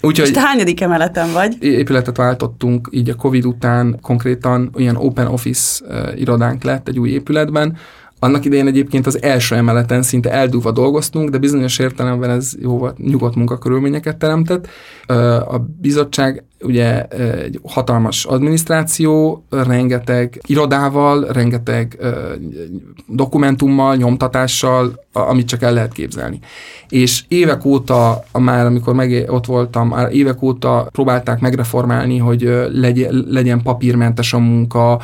[0.00, 1.56] Úgyhogy te hányadik emeleten vagy?
[1.60, 7.10] Épületet váltottunk, így a Covid után konkrétan olyan open office uh, irodánk lett egy új
[7.10, 7.76] épületben,
[8.18, 13.34] annak idején egyébként az első emeleten szinte eldúva dolgoztunk, de bizonyos értelemben ez jóval nyugodt
[13.34, 14.68] munkakörülményeket teremtett.
[15.48, 17.02] A bizottság ugye
[17.42, 21.98] egy hatalmas adminisztráció, rengeteg irodával, rengeteg
[23.06, 26.38] dokumentummal, nyomtatással, amit csak el lehet képzelni.
[26.88, 33.24] És évek óta, már amikor meg ott voltam, már évek óta próbálták megreformálni, hogy legyen,
[33.28, 35.00] legyen papírmentes a munka,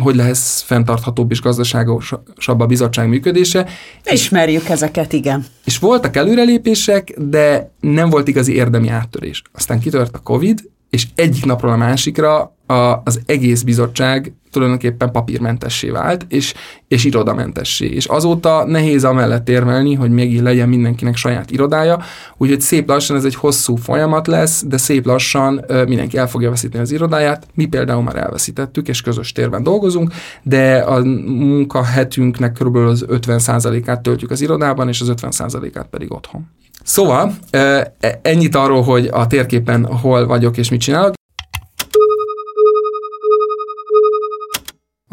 [0.00, 3.66] hogy lehet fenntarthatóbb és gazdaságosabb a bizottság működése.
[4.04, 5.44] Ismerjük ezeket, igen.
[5.64, 9.42] És voltak előrelépések, de nem volt igazi érdemi áttörés.
[9.52, 10.65] Aztán kitört a Covid,
[10.96, 16.54] és egyik napról a másikra a, az egész bizottság tulajdonképpen papírmentessé vált, és,
[16.88, 17.86] és irodamentessé.
[17.86, 22.00] És azóta nehéz amellett érvelni, hogy még legyen mindenkinek saját irodája,
[22.36, 26.82] úgyhogy szép lassan ez egy hosszú folyamat lesz, de szép lassan mindenki el fogja veszíteni
[26.82, 27.46] az irodáját.
[27.54, 32.76] Mi például már elveszítettük, és közös térben dolgozunk, de a munkahetünknek kb.
[32.76, 36.46] az 50%-át töltjük az irodában, és az 50%-át pedig otthon.
[36.82, 41.14] Szóval e, ennyit arról, hogy a térképen hol vagyok és mit csinálok.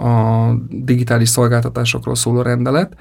[0.04, 2.96] A digitális szolgáltatásokról szóló rendelet.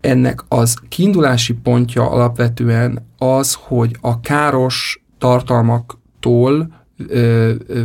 [0.00, 6.72] Ennek az kiindulási pontja alapvetően az, hogy a káros tartalmaktól
[7.08, 7.82] ö, ö,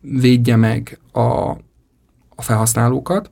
[0.00, 1.20] védje meg a,
[2.34, 3.30] a felhasználókat.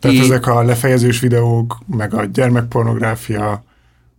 [0.00, 3.62] Tehát é, ezek a lefejezős videók, meg a gyermekpornográfia,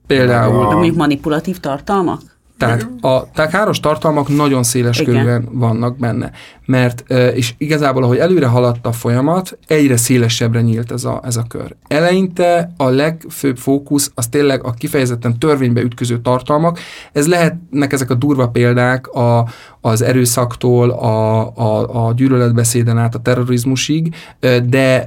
[0.09, 0.67] Például.
[0.67, 2.21] De mondjuk manipulatív tartalmak?
[2.57, 6.31] Tehát a tehát káros tartalmak nagyon széles körülön vannak benne,
[6.69, 7.03] mert
[7.35, 11.75] és igazából, ahogy előre haladt a folyamat, egyre szélesebbre nyílt ez a, ez a kör.
[11.87, 16.79] Eleinte a legfőbb fókusz az tényleg a kifejezetten törvénybe ütköző tartalmak.
[17.11, 19.47] Ez lehetnek ezek a durva példák a,
[19.81, 24.15] az erőszaktól, a, a, a gyűlöletbeszéden át a terrorizmusig,
[24.69, 25.05] de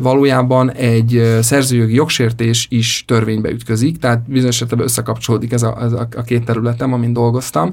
[0.00, 6.08] valójában egy szerzőjogi jogsértés is törvénybe ütközik, tehát bizonyos esetben összekapcsolódik ez a, ez a,
[6.16, 7.72] a két területem, amin dolgoztam,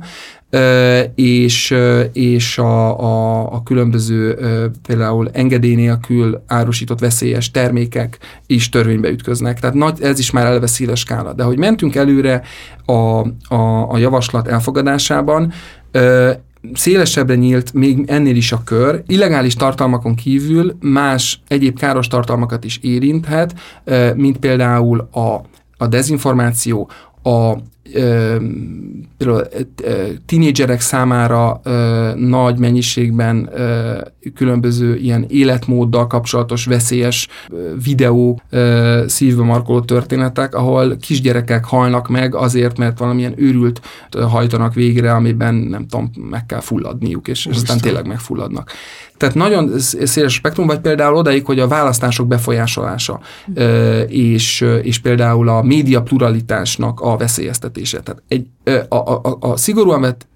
[1.15, 1.75] és,
[2.13, 4.37] és a, a, a különböző
[4.87, 9.59] például engedély nélkül árusított veszélyes termékek is törvénybe ütköznek.
[9.59, 11.33] Tehát nagy, ez is már eleve széles skála.
[11.33, 12.41] De hogy mentünk előre
[12.85, 12.93] a,
[13.55, 15.53] a, a javaslat elfogadásában,
[16.73, 22.79] szélesebbre nyílt még ennél is a kör, illegális tartalmakon kívül más egyéb káros tartalmakat is
[22.81, 23.53] érinthet,
[24.15, 25.41] mint például a,
[25.77, 26.89] a dezinformáció,
[27.23, 27.53] a
[29.17, 29.47] például
[30.25, 31.61] tínédzserek számára
[32.15, 33.49] nagy mennyiségben
[34.35, 37.27] különböző ilyen életmóddal kapcsolatos veszélyes
[37.83, 38.41] videó
[39.05, 45.87] szívbe markoló történetek, ahol kisgyerekek halnak meg azért, mert valamilyen őrült hajtanak végre, amiben nem
[45.87, 48.71] tudom, meg kell fulladniuk, és, és aztán tényleg megfulladnak.
[49.17, 53.19] Tehát nagyon széles spektrum, vagy például odaig, hogy a választások befolyásolása,
[54.07, 57.17] és, és például a média pluralitásnak a
[57.73, 57.99] veszélyeztetése.
[58.01, 58.47] Tehát egy,
[58.89, 60.27] a, a, a, a szigorúan vett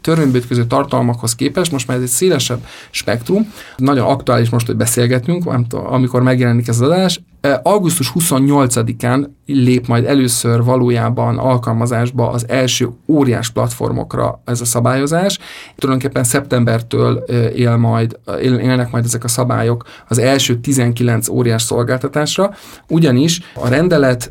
[0.00, 6.22] törvénybe tartalmakhoz képest, most már ez egy szélesebb spektrum, nagyon aktuális most, hogy beszélgetünk, amikor
[6.22, 7.20] megjelenik ez az adás,
[7.62, 15.38] augusztus 28-án lép majd először valójában alkalmazásba az első óriás platformokra ez a szabályozás.
[15.76, 22.54] Tulajdonképpen szeptembertől él majd, élnek majd ezek a szabályok az első 19 óriás szolgáltatásra,
[22.88, 24.30] ugyanis a rendelet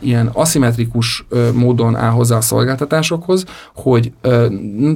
[0.00, 4.12] ilyen aszimmetrikus módon áll hozzá a szolgáltatásokhoz, hogy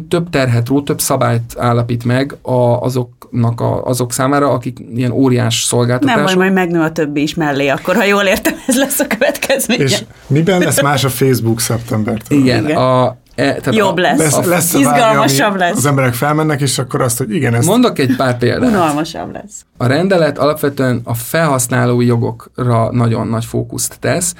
[0.08, 2.36] több terhet ró, több szabályt állapít meg
[2.80, 6.16] azoknak a, azok számára, akik ilyen óriás szolgáltatások.
[6.16, 9.06] Nem, majd, majd megnő a többi is mellé, akkor ha jól értem, ez lesz a
[9.48, 9.80] következmény.
[9.80, 12.38] És miben lesz más a Facebook szeptembertől?
[12.38, 12.76] Igen, Igen.
[12.76, 15.76] A, E, tehát Jobb a, lesz, lesz, lesz izgalmasabb lesz.
[15.76, 17.66] Az emberek felmennek, és akkor azt, hogy igen, ez.
[17.66, 18.70] Mondok egy pár példát.
[18.70, 19.64] Unalmasabb lesz.
[19.76, 24.34] A rendelet alapvetően a felhasználói jogokra nagyon nagy fókuszt tesz.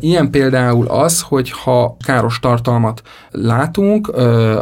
[0.00, 4.08] Ilyen például az, hogy ha káros tartalmat látunk,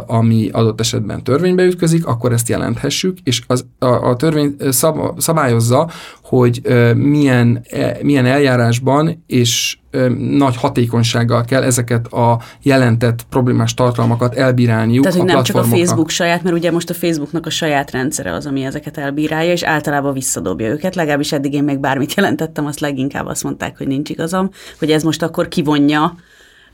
[0.07, 5.89] ami adott esetben törvénybe ütközik, akkor ezt jelenthessük, és az, a, a törvény szab, szabályozza,
[6.25, 6.61] hogy
[6.95, 7.65] milyen,
[8.01, 9.77] milyen eljárásban és
[10.17, 15.63] nagy hatékonysággal kell ezeket a jelentett problémás tartalmakat elbírálniuk Tehát, hogy a nem csak a
[15.63, 19.63] Facebook saját, mert ugye most a Facebooknak a saját rendszere az, ami ezeket elbírálja, és
[19.63, 20.95] általában visszadobja őket.
[20.95, 25.03] Legalábbis eddig én meg bármit jelentettem, azt leginkább azt mondták, hogy nincs igazam, hogy ez
[25.03, 26.15] most akkor kivonja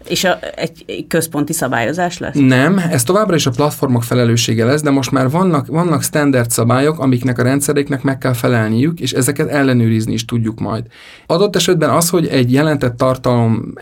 [0.08, 2.36] és a, egy, egy központi szabályozás lesz?
[2.40, 7.00] Nem, ez továbbra is a platformok felelőssége lesz, de most már vannak, vannak standard szabályok,
[7.00, 10.84] amiknek a rendszereknek meg kell felelniük, és ezeket ellenőrizni is tudjuk majd.
[11.26, 13.74] Adott esetben az, hogy egy jelentett tartalom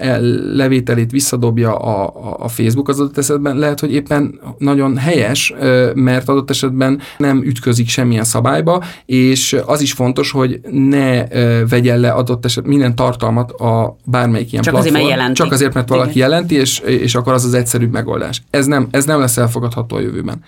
[0.53, 5.53] levételét visszadobja a, a, a Facebook, az adott esetben lehet, hogy éppen nagyon helyes,
[5.93, 11.27] mert adott esetben nem ütközik semmilyen szabályba, és az is fontos, hogy ne
[11.65, 14.95] vegyen le adott esetben minden tartalmat a bármelyik ilyen csak platform.
[14.95, 18.43] Azért, mert csak azért, mert valaki valaki jelenti, és, és akkor az az egyszerűbb megoldás.
[18.49, 20.43] Ez nem, ez nem lesz elfogadható a jövőben.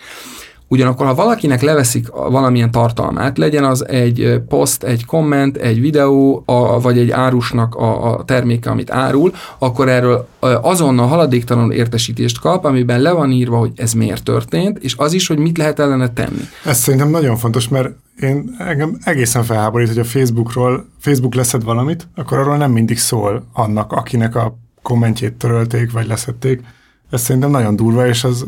[0.67, 6.82] Ugyanakkor, ha valakinek leveszik valamilyen tartalmát, legyen az egy poszt, egy komment, egy videó, a,
[6.82, 13.02] vagy egy árusnak a, a terméke, amit árul, akkor erről azonnal haladéktalanul értesítést kap, amiben
[13.02, 16.41] le van írva, hogy ez miért történt, és az is, hogy mit lehet ellene tenni.
[16.65, 22.08] Ez szerintem nagyon fontos, mert én engem egészen felháborít, hogy a Facebookról, Facebook leszed valamit,
[22.15, 26.62] akkor arról nem mindig szól annak, akinek a kommentjét törölték, vagy leszették.
[27.10, 28.46] Ez szerintem nagyon durva, és az,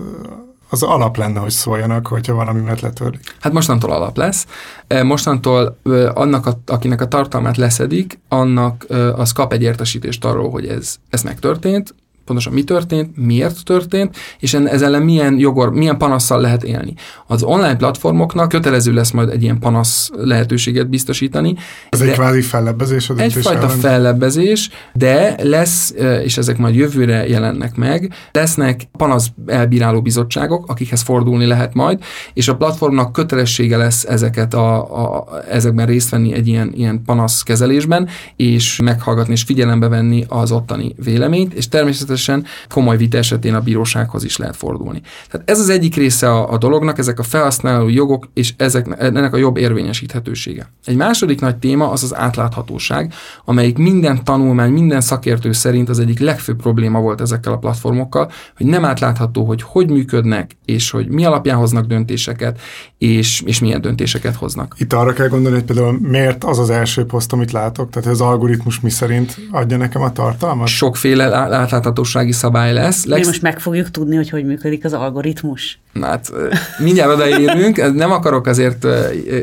[0.70, 3.36] az alap lenne, hogy szóljanak, hogyha valami mert letörlik.
[3.40, 4.48] Hát mostantól alap lesz.
[4.88, 5.78] E, mostantól
[6.14, 11.22] annak, a, akinek a tartalmát leszedik, annak az kap egy értesítést arról, hogy ez, ez
[11.22, 16.94] megtörtént, pontosan mi történt, miért történt, és ez ellen milyen jogor, milyen panasszal lehet élni.
[17.28, 21.56] Az online platformoknak kötelező lesz majd egy ilyen panasz lehetőséget biztosítani.
[21.90, 23.78] Ez egy kvázi fellebbezés a Egyfajta ellen.
[23.78, 31.46] fellebbezés, de lesz, és ezek majd jövőre jelennek meg, lesznek panasz elbíráló bizottságok, akikhez fordulni
[31.46, 32.00] lehet majd,
[32.34, 37.42] és a platformnak kötelessége lesz ezeket a, a, ezekben részt venni egy ilyen, ilyen panasz
[37.42, 43.54] kezelésben, és meghallgatni és figyelembe venni az ottani véleményt, és természetesen természetesen komoly vita esetén
[43.54, 45.02] a bírósághoz is lehet fordulni.
[45.30, 49.34] Tehát ez az egyik része a, a dolognak, ezek a felhasználó jogok és ezek, ennek
[49.34, 50.72] a jobb érvényesíthetősége.
[50.86, 53.14] Egy második nagy téma az az átláthatóság,
[53.46, 58.66] amelyik minden tanulmány, minden szakértő szerint az egyik legfőbb probléma volt ezekkel a platformokkal, hogy
[58.66, 62.60] nem átlátható, hogy hogy működnek, és hogy mi alapján hoznak döntéseket,
[62.98, 64.76] és, és milyen döntéseket hoznak.
[64.78, 68.22] Itt arra kell gondolni, hogy például miért az az első poszt, amit látok, tehát az
[68.22, 70.68] algoritmus mi szerint adja nekem a tartalmat?
[70.68, 73.06] Sokféle átlátható átláthatósági szabály lesz.
[73.06, 73.20] Lex...
[73.22, 75.80] Mi most meg fogjuk tudni, hogy hogy működik az algoritmus.
[76.02, 76.32] Hát
[76.78, 78.88] mindjárt odaérünk, nem akarok azért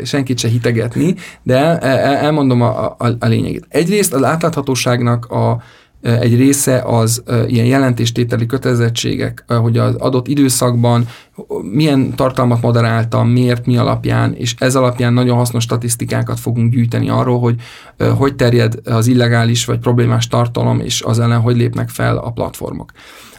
[0.04, 3.66] senkit se hitegetni, de elmondom a, a, a lényegét.
[3.68, 5.62] Egyrészt az átláthatóságnak a
[6.02, 11.08] egy része az ilyen jelentéstételi kötelezettségek, hogy az adott időszakban
[11.72, 17.40] milyen tartalmat moderáltam, miért, mi alapján, és ez alapján nagyon hasznos statisztikákat fogunk gyűjteni arról,
[17.40, 17.54] hogy
[18.16, 22.92] hogy terjed az illegális vagy problémás tartalom, és az ellen hogy lépnek fel a platformok.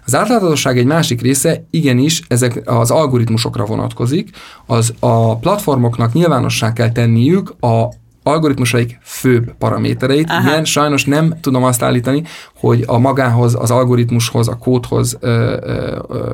[0.06, 4.30] Az átláthatóság egy másik része, igenis, ezek az algoritmusokra vonatkozik.
[4.65, 7.91] Az a platformoknak nyilvánossá kell tenniük a
[8.24, 10.30] algoritmusaik főbb paramétereit.
[10.30, 10.50] Aha.
[10.50, 12.24] Igen, sajnos nem tudom azt állítani,
[12.62, 16.34] hogy a magához, az algoritmushoz, a kódhoz ö, ö, ö,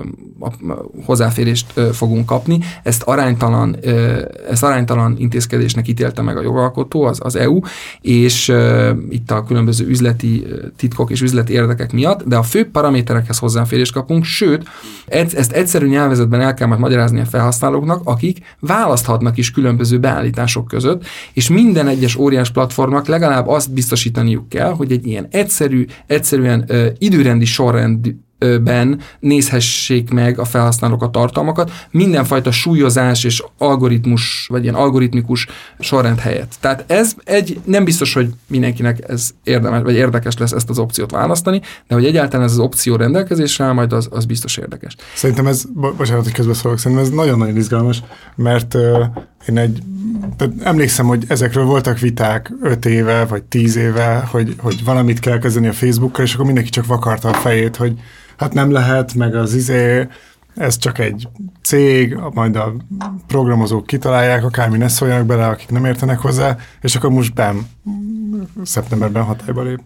[1.06, 2.60] hozzáférést ö, fogunk kapni.
[2.84, 7.60] Ezt aránytalan, ö, ezt aránytalan intézkedésnek ítélte meg a jogalkotó, az, az EU,
[8.02, 10.46] és ö, itt a különböző üzleti
[10.78, 14.68] titkok és üzleti érdekek miatt, de a fő paraméterekhez hozzáférést kapunk, sőt,
[15.08, 21.06] ezt egyszerű nyelvezetben el kell majd magyarázni a felhasználóknak, akik választhatnak is különböző beállítások között,
[21.34, 25.86] és minden egyes óriás platformnak legalább azt biztosítaniuk kell, hogy egy ilyen egyszerű,
[26.18, 28.16] egyszerűen ö, időrendi sorrend
[28.64, 35.48] ben nézhessék meg a felhasználók a tartalmakat, mindenfajta súlyozás és algoritmus, vagy ilyen algoritmikus
[35.80, 36.56] sorrend helyett.
[36.60, 41.12] Tehát ez egy, nem biztos, hogy mindenkinek ez érdemes, vagy érdekes lesz ezt az opciót
[41.12, 44.96] választani, de hogy egyáltalán ez az opció rendelkezésre áll, majd az, az biztos érdekes.
[45.14, 45.64] Szerintem ez,
[45.98, 48.04] bocsánat, hogy közbeszólok, szerintem ez nagyon-nagyon izgalmas,
[48.36, 48.78] mert
[49.48, 49.82] én egy,
[50.36, 55.40] tehát emlékszem, hogy ezekről voltak viták öt éve, vagy tíz éve, hogy, hogy valamit kell
[55.40, 58.00] kezdeni a Facebookkal, és akkor mindenki csak vakarta a fejét, hogy
[58.38, 60.08] hát nem lehet, meg az izé,
[60.56, 61.28] ez csak egy
[61.64, 62.76] cég, majd a
[63.28, 67.68] programozók kitalálják, akármi ne szóljanak bele, akik nem értenek hozzá, és akkor most bem,
[68.64, 69.80] szeptemberben hatályba lép.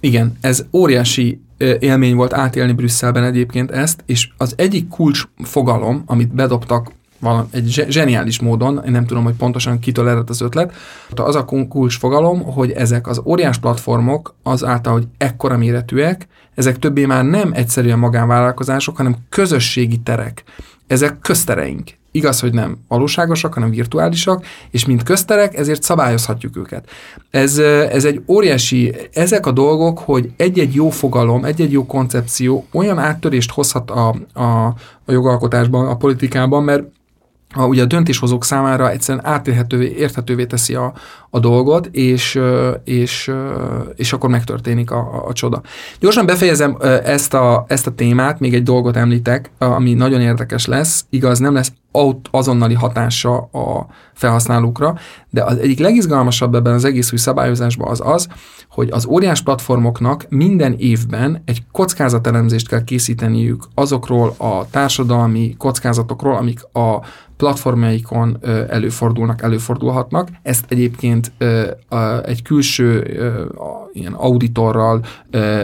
[0.00, 1.40] Igen, ez óriási
[1.78, 7.84] élmény volt átélni Brüsszelben egyébként ezt, és az egyik kulcs fogalom, amit bedobtak valami, egy
[7.88, 10.74] zseniális módon, én nem tudom, hogy pontosan kitől ered az ötlet,
[11.14, 17.04] az a kulcs fogalom, hogy ezek az óriás platformok azáltal, hogy ekkora méretűek, ezek többé
[17.04, 20.44] már nem egyszerűen magánvállalkozások, hanem közösségi terek.
[20.86, 21.90] Ezek köztereink.
[22.10, 26.88] Igaz, hogy nem valóságosak, hanem virtuálisak, és mint közterek, ezért szabályozhatjuk őket.
[27.30, 32.98] Ez, ez egy óriási, ezek a dolgok, hogy egy-egy jó fogalom, egy-egy jó koncepció olyan
[32.98, 34.66] áttörést hozhat a, a,
[35.04, 36.84] a jogalkotásban, a politikában, mert
[37.54, 40.92] a, ugye a döntéshozók számára egyszerűen átélhetővé, érthetővé teszi a,
[41.30, 42.40] a dolgot, és,
[42.84, 43.32] és,
[43.96, 45.62] és akkor megtörténik a, a, a csoda.
[46.00, 51.04] Gyorsan befejezem ezt a, ezt a témát, még egy dolgot említek, ami nagyon érdekes lesz.
[51.10, 51.72] Igaz, nem lesz
[52.30, 54.94] azonnali hatása a felhasználókra,
[55.30, 58.28] de az egyik legizgalmasabb ebben az egész új szabályozásban az az,
[58.68, 66.62] hogy az óriás platformoknak minden évben egy kockázatelemzést kell készíteniük azokról a társadalmi kockázatokról, amik
[66.72, 66.98] a
[67.42, 70.28] platformjaikon előfordulnak, előfordulhatnak.
[70.42, 71.32] Ezt egyébként
[72.24, 73.20] egy külső
[73.92, 75.04] ilyen auditorral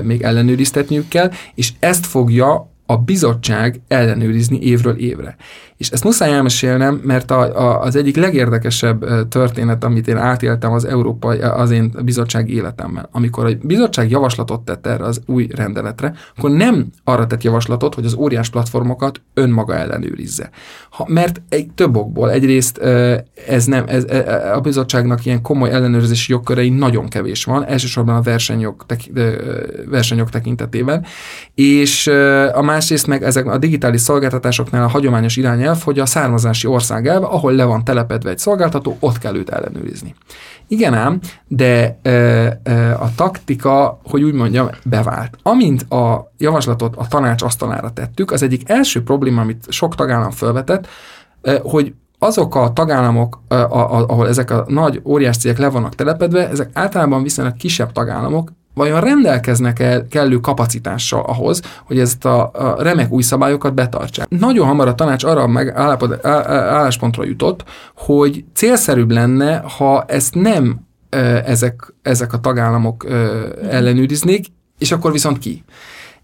[0.03, 5.37] még ellenőriztetniük kell, és ezt fogja a bizottság ellenőrizni évről évre.
[5.79, 10.85] És ezt muszáj elmesélnem, mert a, a, az egyik legérdekesebb történet, amit én átéltem az
[10.85, 13.09] Európai, az én bizottság életemben.
[13.13, 18.05] Amikor a bizottság javaslatot tett erre az új rendeletre, akkor nem arra tett javaslatot, hogy
[18.05, 20.51] az óriás platformokat önmaga ellenőrizze.
[20.91, 22.31] Ha, mert egy több okból.
[22.31, 22.79] Egyrészt
[23.47, 24.05] ez nem, ez,
[24.55, 29.01] a bizottságnak ilyen komoly ellenőrzési jogkörei nagyon kevés van, elsősorban a versenyjog, tek,
[29.91, 31.05] versenyjog tekintetében,
[31.55, 32.07] és
[32.53, 37.07] a másrészt meg ezek a digitális szolgáltatásoknál a hagyományos irány irányelv, hogy a származási ország
[37.07, 40.15] elve, ahol le van telepedve egy szolgáltató, ott kell őt ellenőrizni.
[40.69, 45.39] Igen ám, de e, e, a taktika, hogy úgy mondjam, bevált.
[45.43, 50.87] Amint a javaslatot a tanács asztalára tettük, az egyik első probléma, amit sok tagállam felvetett,
[51.43, 56.71] e, hogy azok a tagállamok, ahol ezek a nagy óriás cégek le vannak telepedve, ezek
[56.73, 63.23] általában viszonylag kisebb tagállamok, vajon rendelkeznek-e kellő kapacitással ahhoz, hogy ezt a, a remek új
[63.23, 64.29] szabályokat betartsák.
[64.29, 67.65] Nagyon hamar a tanács arra meg állapod, álláspontra jutott,
[67.97, 70.87] hogy célszerűbb lenne, ha ezt nem
[71.45, 73.07] ezek, ezek a tagállamok
[73.71, 74.47] ellenőriznék,
[74.79, 75.65] és akkor viszont ki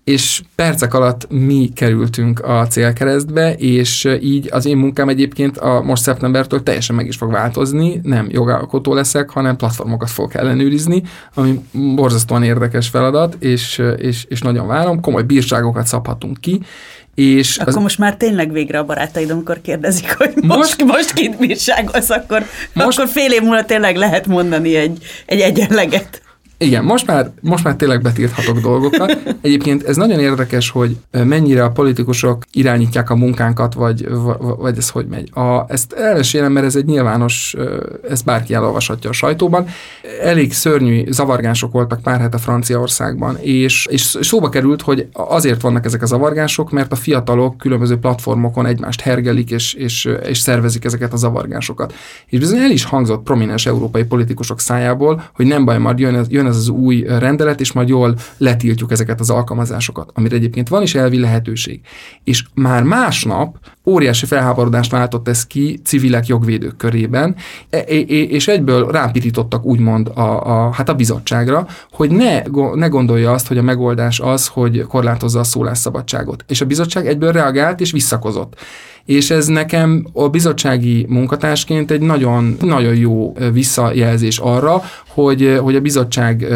[0.05, 6.03] és percek alatt mi kerültünk a célkeresztbe, és így az én munkám egyébként a most
[6.03, 11.03] szeptembertől teljesen meg is fog változni, nem jogalkotó leszek, hanem platformokat fogok ellenőrizni,
[11.35, 11.61] ami
[11.95, 16.61] borzasztóan érdekes feladat, és, és, és nagyon várom, komoly bírságokat szabhatunk ki,
[17.15, 17.83] és akkor az...
[17.83, 22.45] most már tényleg végre a barátaid, amikor kérdezik, hogy most, most, most kit bírságolsz, akkor,
[22.73, 22.99] most...
[22.99, 26.23] akkor fél év múlva tényleg lehet mondani egy, egy egyenleget.
[26.59, 29.19] Igen, most már, most már tényleg betilthatok dolgokat.
[29.41, 35.07] Egyébként ez nagyon érdekes, hogy mennyire a politikusok irányítják a munkánkat, vagy, vagy ez hogy
[35.07, 35.31] megy.
[35.33, 37.57] A, ezt elmesélem, mert ez egy nyilvános,
[38.11, 39.67] ezt bárki elolvashatja a sajtóban.
[40.23, 46.03] Elég szörnyű zavargások voltak pár hete Franciaországban, és, és szóba került, hogy azért vannak ezek
[46.03, 51.17] a zavargások, mert a fiatalok különböző platformokon egymást hergelik, és, és, és szervezik ezeket a
[51.17, 51.95] zavargásokat.
[52.27, 56.44] És bizony el is hangzott prominens európai politikusok szájából, hogy nem baj, majd jön, jön
[56.45, 60.83] jön ez az új rendelet, és majd jól letiltjuk ezeket az alkalmazásokat, amire egyébként van
[60.83, 61.81] is elvi lehetőség.
[62.25, 67.37] És már másnap óriási felháborodást váltott ez ki civilek jogvédők körében,
[67.71, 72.43] e, e, és egyből rápirítottak úgymond a, a, hát a bizottságra, hogy ne,
[72.75, 76.45] ne gondolja azt, hogy a megoldás az, hogy korlátozza a szólásszabadságot.
[76.49, 78.57] És a bizottság egyből reagált és visszakozott
[79.05, 85.81] és ez nekem a bizottsági munkatársként egy nagyon, nagyon jó visszajelzés arra, hogy, hogy a
[85.81, 86.47] bizottság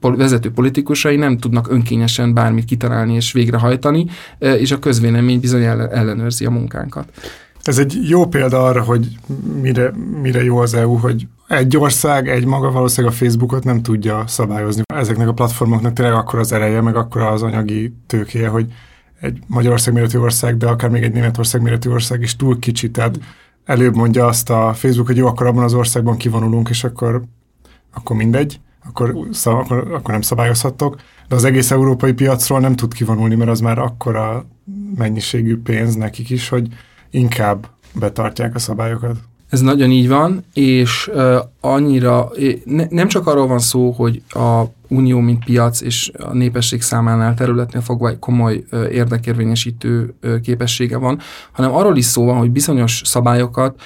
[0.00, 4.06] vezető politikusai nem tudnak önkényesen bármit kitalálni és végrehajtani,
[4.38, 7.08] és a közvélemény bizony ellenőrzi a munkánkat.
[7.62, 9.08] Ez egy jó példa arra, hogy
[9.62, 14.24] mire, mire jó az EU, hogy egy ország, egy maga valószínűleg a Facebookot nem tudja
[14.26, 14.82] szabályozni.
[14.94, 18.66] Ezeknek a platformoknak tényleg akkor az ereje, meg akkor az anyagi tőkéje, hogy
[19.20, 23.18] egy Magyarország méretű ország, de akár még egy Németország méretű ország is túl kicsi, tehát
[23.64, 27.22] előbb mondja azt a Facebook, hogy jó, akkor abban az országban kivonulunk, és akkor,
[27.92, 30.96] akkor mindegy, akkor, akkor, akkor nem szabályozhattok,
[31.28, 34.46] de az egész európai piacról nem tud kivonulni, mert az már akkora
[34.96, 36.68] mennyiségű pénz nekik is, hogy
[37.10, 39.16] inkább betartják a szabályokat.
[39.50, 42.30] Ez nagyon így van, és uh, annyira,
[42.64, 47.34] ne, nem csak arról van szó, hogy a Unió, mint piac és a népesség számánál
[47.34, 51.18] területnél fogva egy komoly uh, érdekérvényesítő uh, képessége van,
[51.52, 53.80] hanem arról is szó van, hogy bizonyos szabályokat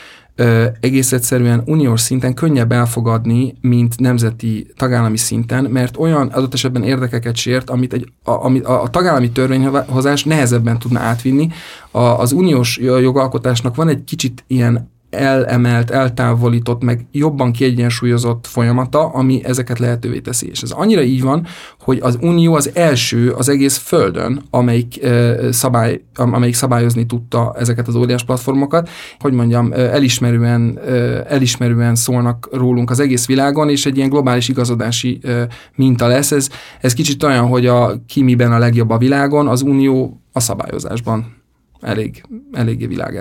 [0.81, 7.37] egész egyszerűen uniós szinten könnyebb elfogadni, mint nemzeti tagállami szinten, mert olyan adott esetben érdekeket
[7.37, 11.49] sért, amit egy, a, a, a tagállami törvényhozás nehezebben tudna átvinni.
[11.91, 19.45] A, az uniós jogalkotásnak van egy kicsit ilyen elemelt, eltávolított, meg jobban kiegyensúlyozott folyamata, ami
[19.45, 20.49] ezeket lehetővé teszi.
[20.49, 21.47] És ez annyira így van,
[21.81, 27.89] hogy az Unió az első az egész földön, amelyik, uh, szabály, amelyik szabályozni tudta ezeket
[27.89, 28.89] az óriás platformokat,
[29.19, 35.21] hogy mondjam, elismerően, uh, elismerően szólnak rólunk az egész világon, és egy ilyen globális igazodási
[35.25, 35.43] uh,
[35.75, 36.33] minta lesz.
[36.33, 36.49] Ez,
[36.81, 41.43] ez kicsit olyan, hogy a kimiben a legjobb a világon, az Unió a szabályozásban
[41.81, 43.17] elég, eléggé világ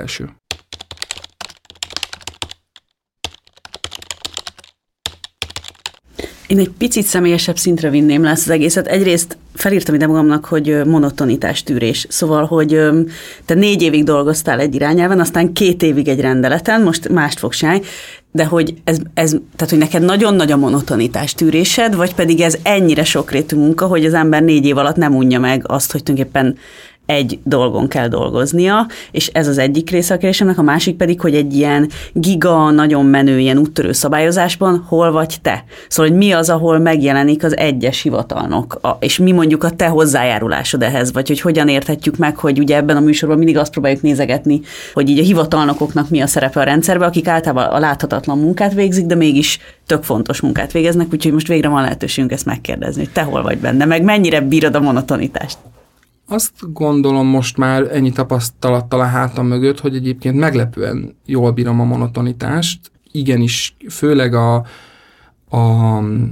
[6.53, 8.87] Én egy picit személyesebb szintre vinném lesz az egészet.
[8.87, 12.05] Egyrészt felírtam ide magamnak, hogy monotonitás tűrés.
[12.09, 12.81] Szóval, hogy
[13.45, 17.81] te négy évig dolgoztál egy irányelven, aztán két évig egy rendeleten, most mást fogsz csinálni,
[18.31, 22.57] de hogy ez, ez, tehát hogy neked nagyon nagy a monotonitás tűrésed, vagy pedig ez
[22.63, 26.57] ennyire sokrétű munka, hogy az ember négy év alatt nem unja meg azt, hogy tulajdonképpen
[27.05, 31.35] egy dolgon kell dolgoznia, és ez az egyik része a kérésemnek, a másik pedig, hogy
[31.35, 35.63] egy ilyen giga, nagyon menő, ilyen úttörő szabályozásban hol vagy te.
[35.87, 39.87] Szóval, hogy mi az, ahol megjelenik az egyes hivatalnok, a, és mi mondjuk a te
[39.87, 44.01] hozzájárulásod ehhez, vagy hogy hogyan érthetjük meg, hogy ugye ebben a műsorban mindig azt próbáljuk
[44.01, 44.61] nézegetni,
[44.93, 49.05] hogy így a hivatalnokoknak mi a szerepe a rendszerben, akik általában a láthatatlan munkát végzik,
[49.05, 53.21] de mégis tök fontos munkát végeznek, úgyhogy most végre van lehetőségünk ezt megkérdezni, hogy te
[53.21, 55.57] hol vagy benne, meg mennyire bírod a monotonitást.
[56.33, 61.83] Azt gondolom most már ennyi tapasztalattal a hátam mögött, hogy egyébként meglepően jól bírom a
[61.83, 62.91] monotonitást.
[63.11, 64.65] Igenis, főleg a,
[65.49, 65.57] a,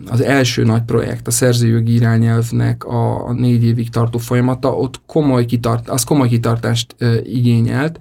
[0.08, 5.46] az első nagy projekt, a szerzőjogi irányelvnek a, a négy évig tartó folyamata, ott komoly
[5.46, 8.00] kitart, az komoly kitartást e, igényelt,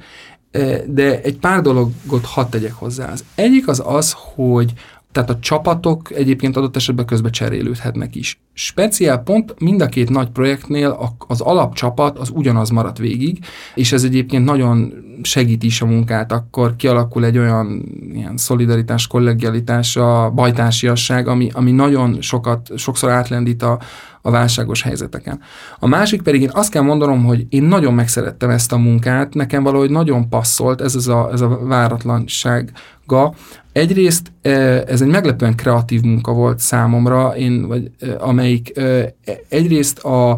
[0.51, 3.13] e, de egy pár dologot hadd tegyek hozzá.
[3.13, 4.73] Az egyik az az, hogy
[5.13, 8.41] tehát a csapatok egyébként adott esetben közbe cserélődhetnek is.
[8.53, 13.39] Speciál pont mind a két nagy projektnél az alapcsapat az ugyanaz maradt végig,
[13.75, 14.93] és ez egyébként nagyon
[15.23, 17.83] segít is a munkát, akkor kialakul egy olyan
[18.13, 23.79] ilyen szolidaritás, kollegialitás, a bajtársiasság, ami, ami nagyon sokat, sokszor átlendít a,
[24.23, 25.41] a válságos helyzeteken.
[25.79, 29.63] A másik pedig én azt kell mondanom, hogy én nagyon megszerettem ezt a munkát, nekem
[29.63, 33.35] valahogy nagyon passzolt ez, az a, ez a váratlansága.
[33.73, 34.51] Egyrészt e,
[34.87, 39.15] ez egy meglepően kreatív munka volt számomra, én, vagy, e, amelyik e,
[39.49, 40.31] egyrészt a,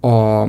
[0.00, 0.48] a,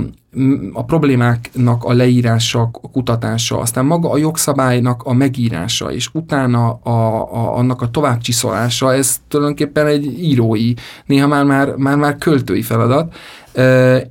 [0.73, 6.89] a problémáknak a leírása, a kutatása, aztán maga a jogszabálynak a megírása, és utána a,
[7.33, 10.73] a, annak a továbbcsiszolása, ez tulajdonképpen egy írói,
[11.05, 13.13] néha már, már, már, már költői feladat,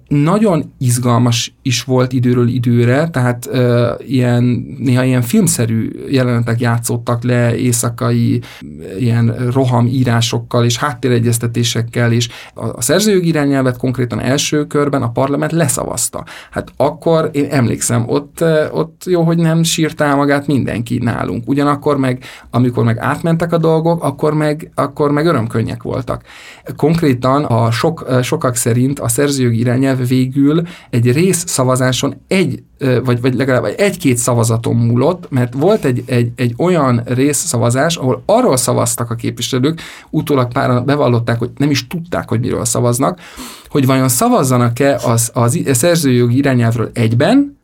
[0.08, 3.48] nagyon izgalmas is volt időről időre, tehát
[4.06, 4.42] ilyen,
[4.78, 8.40] néha ilyen filmszerű jelenetek játszottak le éjszakai
[8.98, 15.52] ilyen roham írásokkal és háttéregyeztetésekkel, és a, a szerzőjogi irányelvet konkrétan első körben a parlament
[15.52, 16.15] leszavazta.
[16.50, 21.48] Hát akkor én emlékszem, ott, ott jó, hogy nem sírtál magát mindenki nálunk.
[21.48, 26.22] Ugyanakkor meg, amikor meg átmentek a dolgok, akkor meg, akkor meg örömkönnyek voltak.
[26.76, 32.62] Konkrétan a sok, sokak szerint a szerző szerzőjogi irányelv végül egy rész szavazáson egy
[33.04, 38.56] vagy, vagy legalább egy-két szavazaton múlott, mert volt egy, egy, egy olyan részszavazás, ahol arról
[38.56, 43.20] szavaztak a képviselők, utólag páran bevallották, hogy nem is tudták, hogy miről szavaznak,
[43.68, 47.58] hogy vajon szavazzanak-e az, az szerzőjogi irányelvről egyben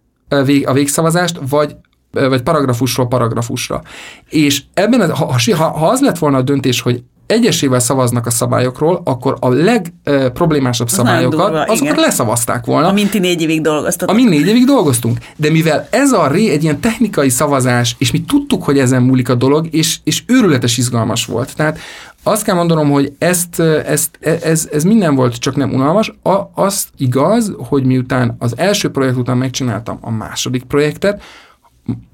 [0.65, 1.77] a végszavazást, vagy
[2.13, 3.83] vagy paragrafusról paragrafusra.
[4.29, 7.03] És ebben, ha, ha, ha az lett volna a döntés, hogy
[7.33, 11.95] egyesével szavaznak a szabályokról, akkor a legproblémásabb uh, szabályokat, durva, azokat igen.
[11.95, 12.89] leszavazták volna.
[12.89, 14.15] Amint ti négy évig dolgoztatok.
[14.15, 15.19] Amint négy évig dolgoztunk.
[15.37, 19.29] De mivel ez a ré egy ilyen technikai szavazás, és mi tudtuk, hogy ezen múlik
[19.29, 21.57] a dolog, és, és őrületes izgalmas volt.
[21.57, 21.79] Tehát
[22.23, 26.13] azt kell mondanom, hogy ezt, ezt, e, ez, ez minden volt, csak nem unalmas.
[26.23, 31.23] A, az igaz, hogy miután az első projekt után megcsináltam a második projektet,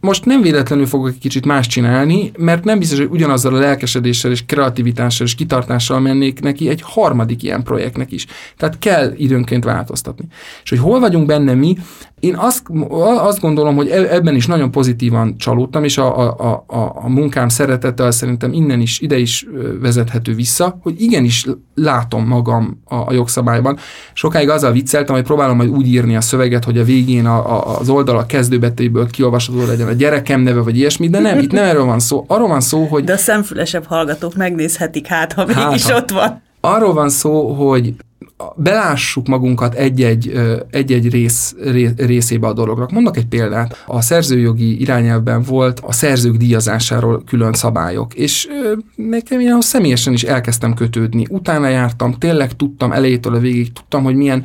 [0.01, 4.31] most nem véletlenül fogok egy kicsit más csinálni, mert nem biztos, hogy ugyanazzal a lelkesedéssel
[4.31, 8.27] és kreativitással és kitartással mennék neki egy harmadik ilyen projektnek is.
[8.57, 10.25] Tehát kell időnként változtatni.
[10.63, 11.77] És hogy hol vagyunk benne mi,
[12.21, 12.63] én azt,
[13.19, 17.49] azt gondolom, hogy e, ebben is nagyon pozitívan csalódtam, és a, a, a, a munkám
[17.49, 19.47] szeretettel szerintem innen is, ide is
[19.81, 23.79] vezethető vissza, hogy igenis látom magam a, a jogszabályban.
[24.13, 27.79] Sokáig azzal vicceltem, hogy próbálom majd úgy írni a szöveget, hogy a végén a, a,
[27.79, 31.65] az oldal a kezdőbetéből kiolvasható legyen a gyerekem neve, vagy ilyesmi, de nem, itt nem
[31.65, 32.25] erről van szó.
[32.29, 33.05] Arról van szó, hogy...
[33.05, 36.43] De a szemfülesebb hallgatók megnézhetik, hát ha mégis hát, ott van.
[36.61, 37.95] Arról van szó, hogy
[38.57, 40.33] belássuk magunkat egy-egy,
[40.71, 41.55] egy-egy rész,
[41.97, 42.91] részébe a dolognak.
[42.91, 43.85] Mondok egy példát.
[43.87, 48.49] A szerzőjogi irányelvben volt a szerzők díjazásáról külön szabályok, és
[48.95, 51.27] nekem én ahhoz személyesen is elkezdtem kötődni.
[51.31, 54.45] Utána jártam, tényleg tudtam elejétől a végig, tudtam, hogy milyen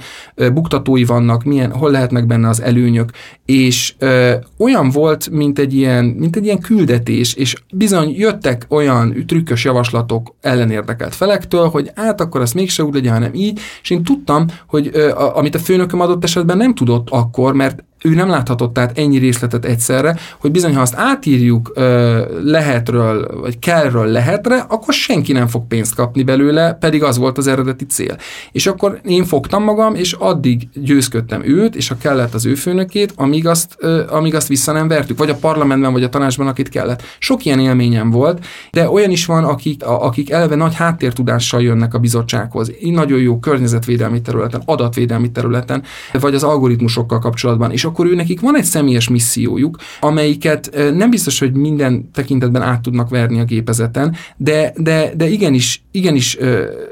[0.54, 3.10] buktatói vannak, milyen, hol lehetnek benne az előnyök,
[3.46, 9.26] és ö, olyan volt, mint egy, ilyen, mint egy ilyen küldetés, és bizony jöttek olyan
[9.28, 14.04] trükkös javaslatok ellenérdekelt felektől, hogy át akkor ezt mégse úgy legyen, hanem így, és én
[14.04, 14.92] tudtam, hogy
[15.34, 19.66] amit a főnököm adott esetben nem tudott akkor, mert ő nem láthatott tehát ennyi részletet
[19.66, 25.68] egyszerre, hogy bizony, ha azt átírjuk ö, lehetről, vagy kellről lehetre, akkor senki nem fog
[25.68, 28.18] pénzt kapni belőle, pedig az volt az eredeti cél.
[28.52, 33.14] És akkor én fogtam magam, és addig győzködtem őt, és a kellett az ő főnökét,
[33.16, 36.70] amíg azt, ö, amíg azt vissza nem vertük, vagy a parlamentben, vagy a tanácsban, akit
[36.70, 37.02] kellett.
[37.20, 41.94] Sok ilyen élményem volt, de olyan is van, akik, a, akik eleve nagy háttértudással jönnek
[41.94, 42.72] a bizottsághoz.
[42.82, 45.84] Így nagyon jó környezetvédelmi területen, adatvédelmi területen,
[46.14, 51.40] vagy az algoritmusokkal kapcsolatban, és akkor ő nekik van egy személyes missziójuk, amelyiket nem biztos,
[51.40, 56.38] hogy minden tekintetben át tudnak verni a gépezeten, de, de, de igenis, igenis,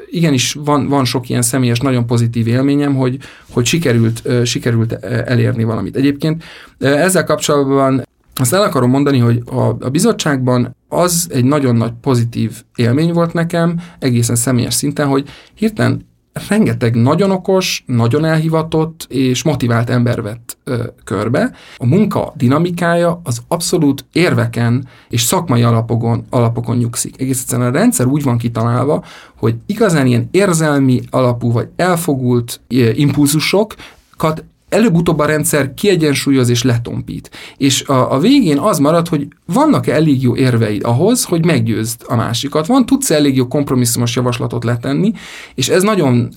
[0.10, 3.18] igenis van, van sok ilyen személyes, nagyon pozitív élményem, hogy,
[3.50, 4.94] hogy sikerült, sikerült
[5.26, 5.96] elérni valamit.
[5.96, 6.44] Egyébként
[6.80, 8.04] ezzel kapcsolatban
[8.36, 13.34] azt el akarom mondani, hogy a, a bizottságban az egy nagyon nagy pozitív élmény volt
[13.34, 16.10] nekem, egészen személyes szinten, hogy hirtelen
[16.48, 21.52] rengeteg nagyon okos, nagyon elhivatott és motivált ember vett ö, körbe.
[21.78, 27.22] A munka dinamikája az abszolút érveken és szakmai alapokon, alapokon nyugszik.
[27.22, 29.04] Egész egyszerűen a rendszer úgy van kitalálva,
[29.36, 32.60] hogy igazán ilyen érzelmi alapú vagy elfogult
[32.94, 37.32] impulzusokat előbb-utóbb a rendszer kiegyensúlyoz és letompít.
[37.58, 42.16] És a, a végén az marad, hogy vannak-e elég jó érveid ahhoz, hogy meggyőzd a
[42.16, 42.66] másikat.
[42.66, 45.12] Van, tudsz -e elég jó kompromisszumos javaslatot letenni,
[45.56, 46.30] és ez nagyon,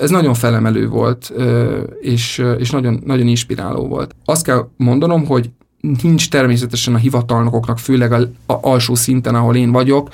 [0.00, 1.32] ez nagyon felemelő volt,
[2.00, 4.14] és, és nagyon, nagyon inspiráló volt.
[4.24, 5.50] Azt kell mondanom, hogy
[6.02, 10.08] nincs természetesen a hivatalnokoknak, főleg a, a alsó szinten, ahol én vagyok,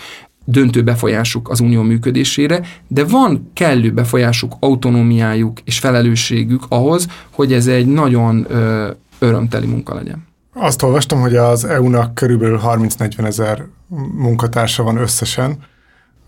[0.44, 7.66] döntő befolyásuk az unió működésére, de van kellő befolyásuk, autonómiájuk és felelősségük ahhoz, hogy ez
[7.66, 10.26] egy nagyon ö, örömteli munka legyen.
[10.54, 13.66] Azt olvastam, hogy az EU-nak körülbelül 30-40 ezer
[14.16, 15.58] munkatársa van összesen,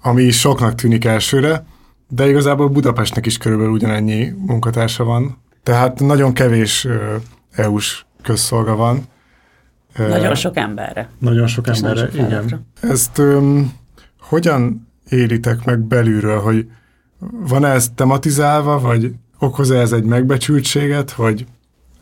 [0.02, 1.64] ami soknak tűnik elsőre,
[2.08, 5.38] de igazából Budapestnek is körülbelül ugyanennyi munkatársa van.
[5.62, 6.86] Tehát nagyon kevés
[7.50, 9.02] EU-s közszolga van.
[9.96, 11.08] Nagyon sok emberre.
[11.18, 12.66] Nagyon sok emberre, nagyon sok igen.
[12.80, 13.72] Ezt um,
[14.28, 16.66] hogyan élitek meg belülről, hogy
[17.48, 21.46] van-e ez tematizálva, vagy okoz-e ez egy megbecsültséget, hogy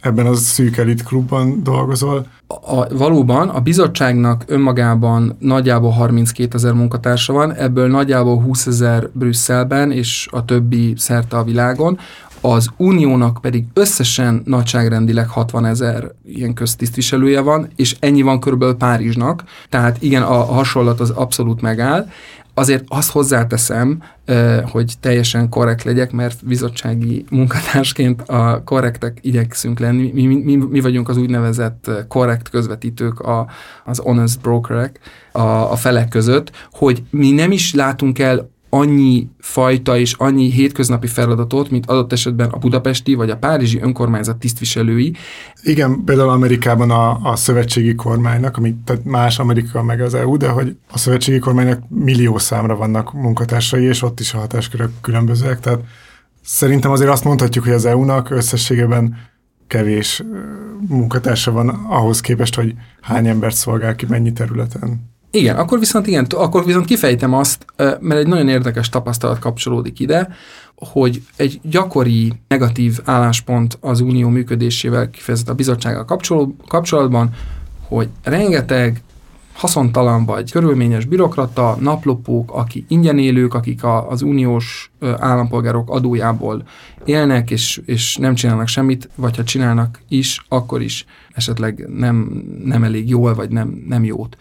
[0.01, 2.27] ebben az szűk elit klubban dolgozol?
[2.47, 9.91] A, valóban a bizottságnak önmagában nagyjából 32 ezer munkatársa van, ebből nagyjából 20 ezer Brüsszelben,
[9.91, 11.99] és a többi szerte a világon.
[12.45, 19.45] Az uniónak pedig összesen nagyságrendileg 60 ezer ilyen köztisztviselője van, és ennyi van körülbelül Párizsnak,
[19.69, 22.09] tehát igen, a hasonlat az abszolút megáll.
[22.55, 24.03] Azért azt hozzáteszem,
[24.71, 30.11] hogy teljesen korrekt legyek, mert bizottsági munkatársként a korrektek igyekszünk lenni.
[30.15, 33.47] Mi, mi, mi vagyunk az úgynevezett korrekt közvetítők, a,
[33.85, 35.01] az honest brokerek
[35.33, 41.07] a, a felek között, hogy mi nem is látunk el annyi fajta és annyi hétköznapi
[41.07, 45.15] feladatot, mint adott esetben a budapesti vagy a párizsi önkormányzat tisztviselői.
[45.63, 50.49] Igen, például Amerikában a, a szövetségi kormánynak, ami tehát más Amerika meg az EU, de
[50.49, 55.81] hogy a szövetségi kormánynak millió számra vannak munkatársai, és ott is a hatáskörök különbözőek, tehát
[56.43, 59.17] szerintem azért azt mondhatjuk, hogy az EU-nak összességében
[59.67, 60.23] kevés
[60.89, 65.12] munkatársa van ahhoz képest, hogy hány embert szolgál ki mennyi területen.
[65.35, 70.29] Igen, akkor viszont igen, akkor viszont kifejtem azt, mert egy nagyon érdekes tapasztalat kapcsolódik ide,
[70.77, 76.05] hogy egy gyakori negatív álláspont az unió működésével kifejezett a bizottsággal
[76.69, 77.31] kapcsolatban,
[77.89, 79.03] hogy rengeteg
[79.53, 86.63] haszontalan vagy körülményes bürokrata, naplopók, akik ingyen élők, akik a, az uniós állampolgárok adójából
[87.05, 92.85] élnek, és, és nem csinálnak semmit, vagy ha csinálnak is, akkor is esetleg nem, nem
[92.85, 94.37] elég jól, vagy nem, nem jót.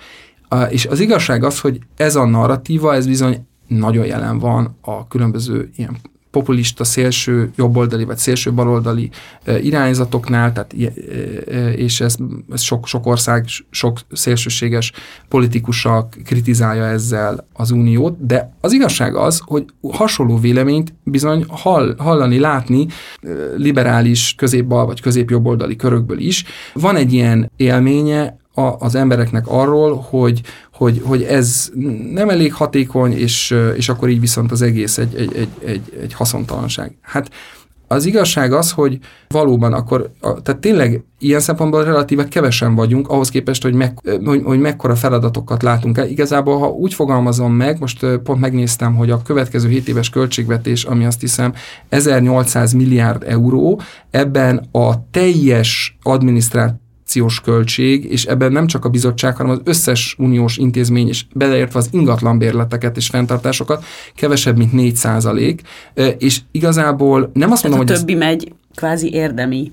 [0.70, 5.70] És az igazság az, hogy ez a narratíva, ez bizony nagyon jelen van a különböző
[5.76, 5.98] ilyen
[6.32, 9.10] populista, szélső jobboldali vagy szélső baloldali
[9.62, 10.74] irányzatoknál, tehát,
[11.76, 12.16] és ez,
[12.52, 14.92] ez sok, sok ország, sok szélsőséges
[15.28, 22.40] politikusa kritizálja ezzel az uniót, de az igazság az, hogy hasonló véleményt bizony hall, hallani,
[22.40, 22.88] látni
[23.56, 26.44] liberális középbal vagy középjobboldali körökből is.
[26.74, 30.42] Van egy ilyen élménye a, az embereknek arról, hogy,
[30.74, 31.72] hogy, hogy ez
[32.12, 36.14] nem elég hatékony, és, és akkor így viszont az egész egy, egy, egy, egy, egy
[36.14, 36.98] haszontalanság.
[37.02, 37.30] Hát
[37.92, 43.64] az igazság az, hogy valóban akkor, tehát tényleg ilyen szempontból relatíve kevesen vagyunk, ahhoz képest,
[43.64, 46.08] hogy, meg, hogy, hogy mekkora feladatokat látunk el.
[46.08, 51.06] Igazából, ha úgy fogalmazom meg, most pont megnéztem, hogy a következő 7 éves költségvetés, ami
[51.06, 51.54] azt hiszem
[51.90, 56.76] 1800 milliárd euró, ebben a teljes adminisztrált
[57.12, 61.80] tranzakciós költség, és ebben nem csak a bizottság, hanem az összes uniós intézmény, és beleértve
[61.80, 63.84] az ingatlanbérleteket és fenntartásokat,
[64.16, 65.62] kevesebb, mint 4 százalék,
[66.18, 68.20] és igazából nem azt Tehát mondom, a hogy többi ez...
[68.20, 69.72] megy kvázi érdemi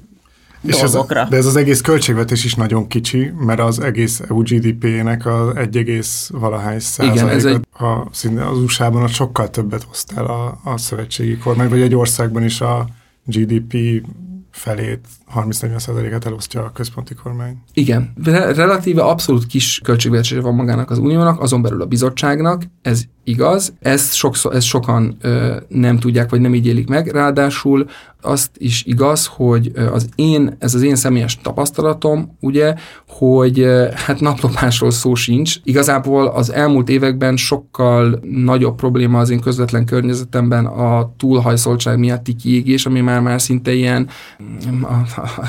[0.62, 5.26] és ez, de ez az egész költségvetés is nagyon kicsi, mert az egész EU GDP-nek
[5.26, 7.44] az 1, valahány százalék.
[7.44, 7.60] Egy...
[7.72, 8.08] a,
[8.50, 12.86] az USA-ban sokkal többet oszt el a, a szövetségi kormány, vagy egy országban is a
[13.24, 14.02] GDP
[14.50, 17.62] felét, 30-40%-át elosztja a központi kormány.
[17.72, 18.12] Igen,
[18.54, 24.14] relatíve abszolút kis költségvetése van magának az uniónak, azon belül a bizottságnak, ez igaz, ezt,
[24.14, 27.88] sokszor, ezt sokan ö, nem tudják, vagy nem így élik meg, ráadásul
[28.20, 32.74] azt is igaz, hogy az én, ez az én személyes tapasztalatom, ugye,
[33.08, 35.56] hogy hát naplopásról szó sincs.
[35.64, 42.86] Igazából az elmúlt években sokkal nagyobb probléma az én közvetlen környezetemben a túlhajszoltság miatti kiégés,
[42.86, 44.08] ami már már szinte ilyen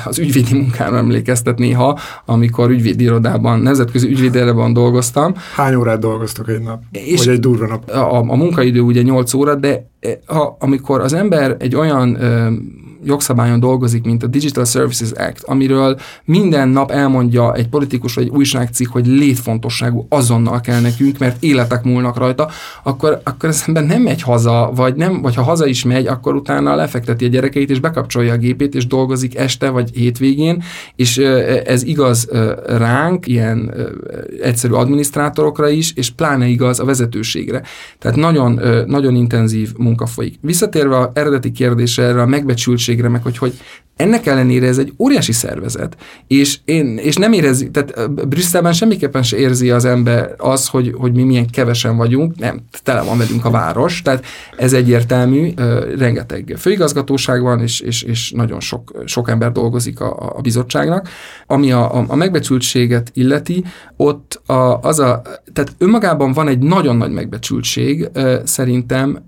[0.04, 5.34] az ügyvédi munkára emlékeztet néha, amikor ügyvédi irodában, nemzetközi ügyvédi irodában dolgoztam.
[5.54, 6.82] Hány órát dolgoztok egy nap?
[6.92, 7.90] És vagy egy durva nap?
[7.90, 9.89] A, a munkaidő ugye 8 óra, de
[10.26, 12.50] ha, amikor az ember egy olyan ö,
[13.04, 18.30] jogszabályon dolgozik, mint a Digital Services Act, amiről minden nap elmondja egy politikus vagy egy
[18.30, 22.50] újságcikk, hogy létfontosságú azonnal kell nekünk, mert életek múlnak rajta,
[22.82, 26.34] akkor, akkor ez ember nem megy haza, vagy, nem, vagy ha haza is megy, akkor
[26.34, 30.62] utána lefekteti a gyerekeit, és bekapcsolja a gépét, és dolgozik este vagy hétvégén,
[30.96, 31.18] és
[31.64, 32.28] ez igaz
[32.66, 33.74] ránk, ilyen
[34.42, 37.62] egyszerű adminisztrátorokra is, és pláne igaz a vezetőségre.
[37.98, 40.38] Tehát nagyon, nagyon intenzív munka folyik.
[40.40, 43.58] Visszatérve a eredeti kérdésre, erre a megbecsültség minőségre, meg hogy, hogy
[43.96, 49.36] ennek ellenére ez egy óriási szervezet, és, én, és nem érezi, tehát Brüsszelben semmiképpen se
[49.36, 53.50] érzi az ember az, hogy, hogy mi milyen kevesen vagyunk, nem, tele van velünk a
[53.50, 54.24] város, tehát
[54.56, 55.52] ez egyértelmű,
[55.98, 61.08] rengeteg főigazgatóság van, és, és, és nagyon sok, sok ember dolgozik a, a bizottságnak.
[61.46, 63.64] Ami a, a, a megbecsültséget illeti,
[63.96, 65.22] ott a, az a,
[65.52, 68.10] tehát önmagában van egy nagyon nagy megbecsültség,
[68.44, 69.22] szerintem,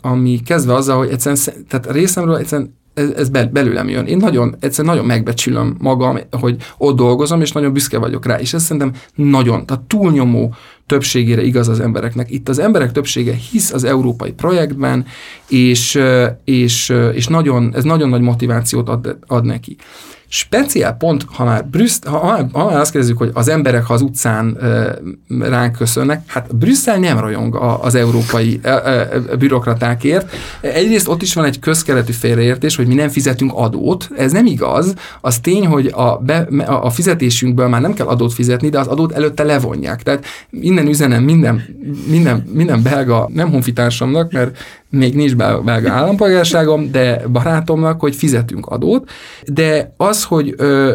[0.00, 4.06] ami kezdve azzal, hogy egyszerűen, tehát részemről egyszerűen ez, ez belőlem jön.
[4.06, 8.38] Én nagyon, egyszer nagyon megbecsülöm magam, hogy ott dolgozom, és nagyon büszke vagyok rá.
[8.40, 10.54] És ez szerintem nagyon, tehát túlnyomó
[10.86, 12.30] többségére igaz az embereknek.
[12.30, 15.06] Itt az emberek többsége hisz az európai projektben,
[15.48, 15.98] és,
[16.44, 19.76] és, és nagyon, ez nagyon nagy motivációt ad, ad neki.
[20.32, 23.94] Speciál pont, ha már, Brüssz, ha, ha, ha már azt kérdezzük, hogy az emberek, ha
[23.94, 24.98] az utcán e,
[25.38, 30.30] ránk köszönnek, hát Brüsszel nem rajong a, az európai e, e, bürokratákért.
[30.60, 34.10] Egyrészt ott is van egy közkeletű félreértés, hogy mi nem fizetünk adót.
[34.16, 34.94] Ez nem igaz.
[35.20, 39.12] Az tény, hogy a, be, a fizetésünkből már nem kell adót fizetni, de az adót
[39.12, 40.02] előtte levonják.
[40.02, 41.62] Tehát innen üzenem minden,
[42.06, 44.58] minden, minden belga, nem honfitársamnak, mert
[44.90, 49.10] még nincs belga állampolgárságom, de barátomnak, hogy fizetünk adót,
[49.46, 50.54] de az, hogy,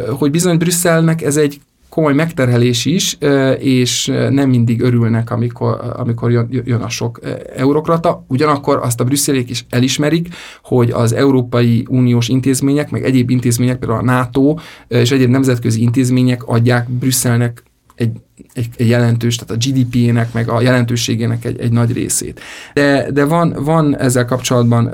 [0.10, 1.60] hogy bizony Brüsszelnek ez egy
[1.96, 3.18] komoly megterhelés is,
[3.60, 7.20] és nem mindig örülnek, amikor, amikor jön, a sok
[7.56, 8.26] eurokrata.
[8.28, 10.28] Ugyanakkor azt a brüsszelék is elismerik,
[10.64, 14.56] hogy az Európai Uniós intézmények, meg egyéb intézmények, például a NATO
[14.88, 17.64] és egyéb nemzetközi intézmények adják Brüsszelnek
[17.96, 18.12] egy,
[18.56, 22.42] egy, egy jelentős, tehát a GDP-nek, meg a jelentőségének egy, egy nagy részét.
[22.74, 24.90] De, de van, van ezzel kapcsolatban,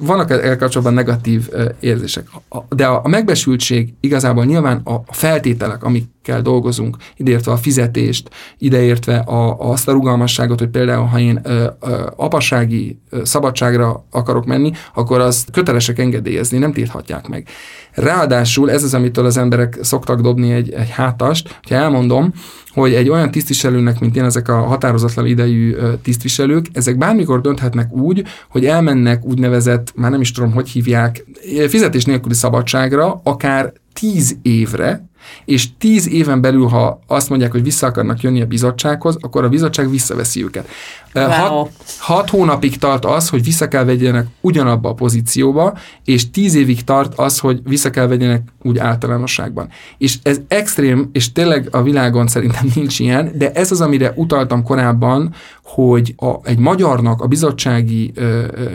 [0.00, 1.48] vannak ezzel kapcsolatban negatív
[1.80, 2.28] érzések.
[2.68, 5.84] De a, megbesültség igazából nyilván a, feltételek,
[6.28, 11.66] amikkel dolgozunk, ideértve a fizetést, ideértve a, azt a rugalmasságot, hogy például ha én ö,
[11.80, 17.48] ö, apasági szabadságra akarok menni, akkor azt kötelesek engedélyezni, nem tilthatják meg.
[17.92, 22.32] Ráadásul ez az, amitől az emberek szoktak dobni egy, egy hátast, ha elmondom,
[22.70, 28.24] hogy egy olyan tisztviselőnek, mint én ezek a határozatlan idejű tisztviselők, ezek bármikor dönthetnek úgy,
[28.50, 31.24] hogy elmennek úgynevezett, már nem is tudom, hogy hívják,
[31.68, 35.07] fizetés nélküli szabadságra, akár tíz évre,
[35.44, 39.48] és tíz éven belül, ha azt mondják, hogy vissza akarnak jönni a bizottsághoz, akkor a
[39.48, 40.68] bizottság visszaveszi őket.
[41.14, 41.28] Wow.
[41.30, 46.84] Hat, hat hónapig tart az, hogy vissza kell vegyenek ugyanabba a pozícióba, és tíz évig
[46.84, 49.68] tart az, hogy vissza kell vegyenek úgy általánosságban.
[49.98, 54.62] És ez extrém, és tényleg a világon szerintem nincs ilyen, de ez az, amire utaltam
[54.62, 58.12] korábban, hogy a, egy magyarnak, a bizottsági,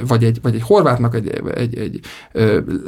[0.07, 1.99] vagy egy, vagy egy horvátnak, egy, egy, egy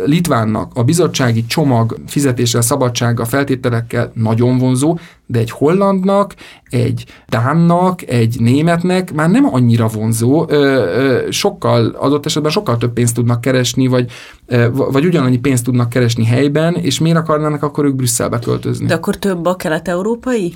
[0.06, 3.26] litvánnak a bizottsági csomag fizetéssel, szabadsággal,
[3.56, 6.34] feltételekkel nagyon vonzó, de egy hollandnak,
[6.70, 12.94] egy dánnak, egy németnek már nem annyira vonzó, ö, ö, sokkal, adott esetben sokkal több
[12.94, 14.12] pénzt tudnak keresni, vagy,
[14.46, 18.86] ö, vagy ugyanannyi pénzt tudnak keresni helyben, és miért akarnának akkor ők Brüsszelbe költözni?
[18.86, 20.54] De akkor több a kelet-európai?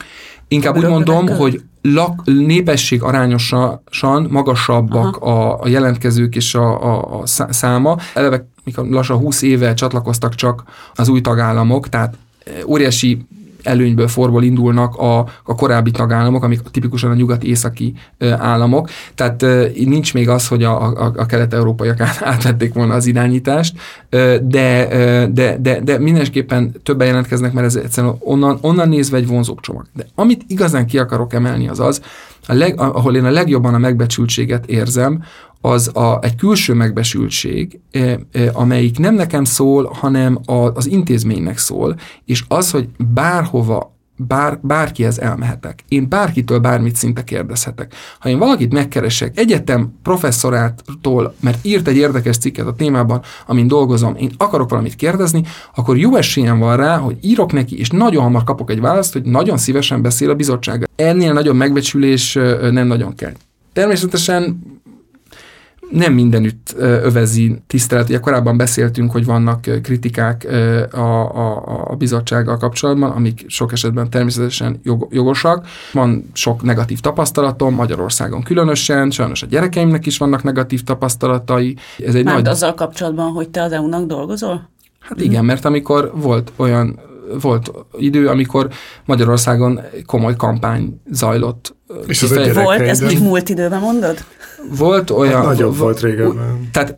[0.48, 7.26] Inkább úgy mondom, hogy lak, népesség arányosan magasabbak a, a jelentkezők és a, a, a
[7.50, 7.98] száma.
[8.14, 10.64] Eleve mikor lassan 20 éve csatlakoztak csak
[10.96, 12.14] az új tagállamok, tehát
[12.66, 13.26] óriási
[13.64, 17.94] előnyből forból indulnak a, a korábbi tagállamok, amik tipikusan a nyugati-északi
[18.38, 18.90] államok.
[19.16, 23.78] Tehát nincs még az, hogy a, a, a kelet-európaiak átvették volna az irányítást,
[24.42, 24.88] de,
[25.32, 29.86] de, de, de mindenképpen többen jelentkeznek, mert ez egyszerűen onnan, onnan nézve egy vonzóbb csomag.
[29.94, 32.02] De amit igazán ki akarok emelni az az,
[32.48, 35.24] a leg, ahol én a legjobban a megbecsültséget érzem,
[35.62, 37.80] az a, egy külső megbesültség,
[38.54, 41.96] amelyik nem nekem szól, hanem a, az intézménynek szól,
[42.26, 43.98] és az, hogy bárhova
[44.28, 45.84] bár, bárkihez elmehetek.
[45.88, 47.94] Én bárkitől bármit szinte kérdezhetek.
[48.20, 54.16] Ha én valakit megkeresek, egyetem professzorától, mert írt egy érdekes cikket a témában, amin dolgozom,
[54.16, 55.44] én akarok valamit kérdezni,
[55.76, 59.24] akkor jó esélyem van rá, hogy írok neki, és nagyon hamar kapok egy választ, hogy
[59.24, 60.90] nagyon szívesen beszél a bizottság.
[60.96, 62.34] Ennél nagyobb megbecsülés
[62.72, 63.34] nem nagyon kell.
[63.74, 64.62] Természetesen
[65.90, 68.10] nem mindenütt övezi tisztelet.
[68.10, 70.48] Ugye korábban beszéltünk, hogy vannak kritikák
[70.92, 75.68] a, a, a bizottsággal kapcsolatban, amik sok esetben természetesen jog, jogosak.
[75.94, 81.76] Van sok negatív tapasztalatom, Magyarországon különösen, sajnos a gyerekeimnek is vannak negatív tapasztalatai.
[82.06, 82.48] Ez egy Már nagy...
[82.48, 84.70] azzal kapcsolatban, hogy te az EU-nak dolgozol?
[85.00, 87.00] Hát igen, mert amikor volt olyan
[87.42, 88.70] volt idő, amikor
[89.06, 91.76] Magyarországon komoly kampány zajlott.
[92.08, 94.18] És a Volt, ezt még múlt időben mondod?
[94.78, 95.36] Volt olyan...
[95.36, 96.70] Hát nagyobb volt régebben.
[96.72, 96.98] Tehát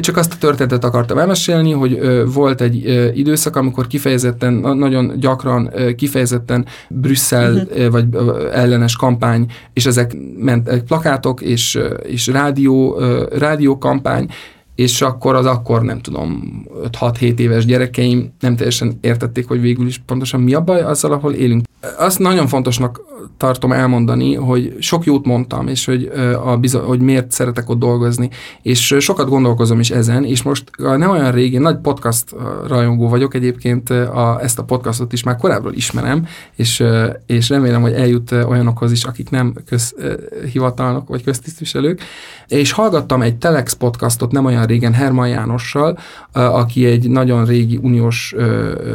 [0.00, 2.00] csak azt a történetet akartam elmesélni, hogy
[2.32, 2.84] volt egy
[3.14, 7.90] időszak, amikor kifejezetten, nagyon gyakran kifejezetten Brüsszel uh-huh.
[7.90, 8.06] vagy
[8.52, 12.98] ellenes kampány, és ezek ment plakátok és, és rádió,
[13.38, 14.28] rádió kampány,
[14.76, 16.62] és akkor az akkor nem tudom,
[17.00, 21.32] 5-6-7 éves gyerekeim nem teljesen értették, hogy végül is pontosan mi a baj azzal, ahol
[21.32, 21.64] élünk.
[21.98, 23.00] Azt nagyon fontosnak
[23.36, 26.10] tartom elmondani, hogy sok jót mondtam, és hogy,
[26.44, 28.30] a bizo- hogy miért szeretek ott dolgozni,
[28.62, 32.34] és sokat gondolkozom is ezen, és most nem olyan régen, nagy podcast
[32.66, 36.26] rajongó vagyok egyébként, a, ezt a podcastot is már korábbról ismerem,
[36.56, 36.84] és,
[37.26, 42.00] és remélem, hogy eljut olyanokhoz is, akik nem közhivatalnok vagy köztisztviselők,
[42.46, 45.98] és hallgattam egy Telex podcastot nem olyan régen Herman Jánossal,
[46.32, 48.34] aki egy nagyon régi uniós,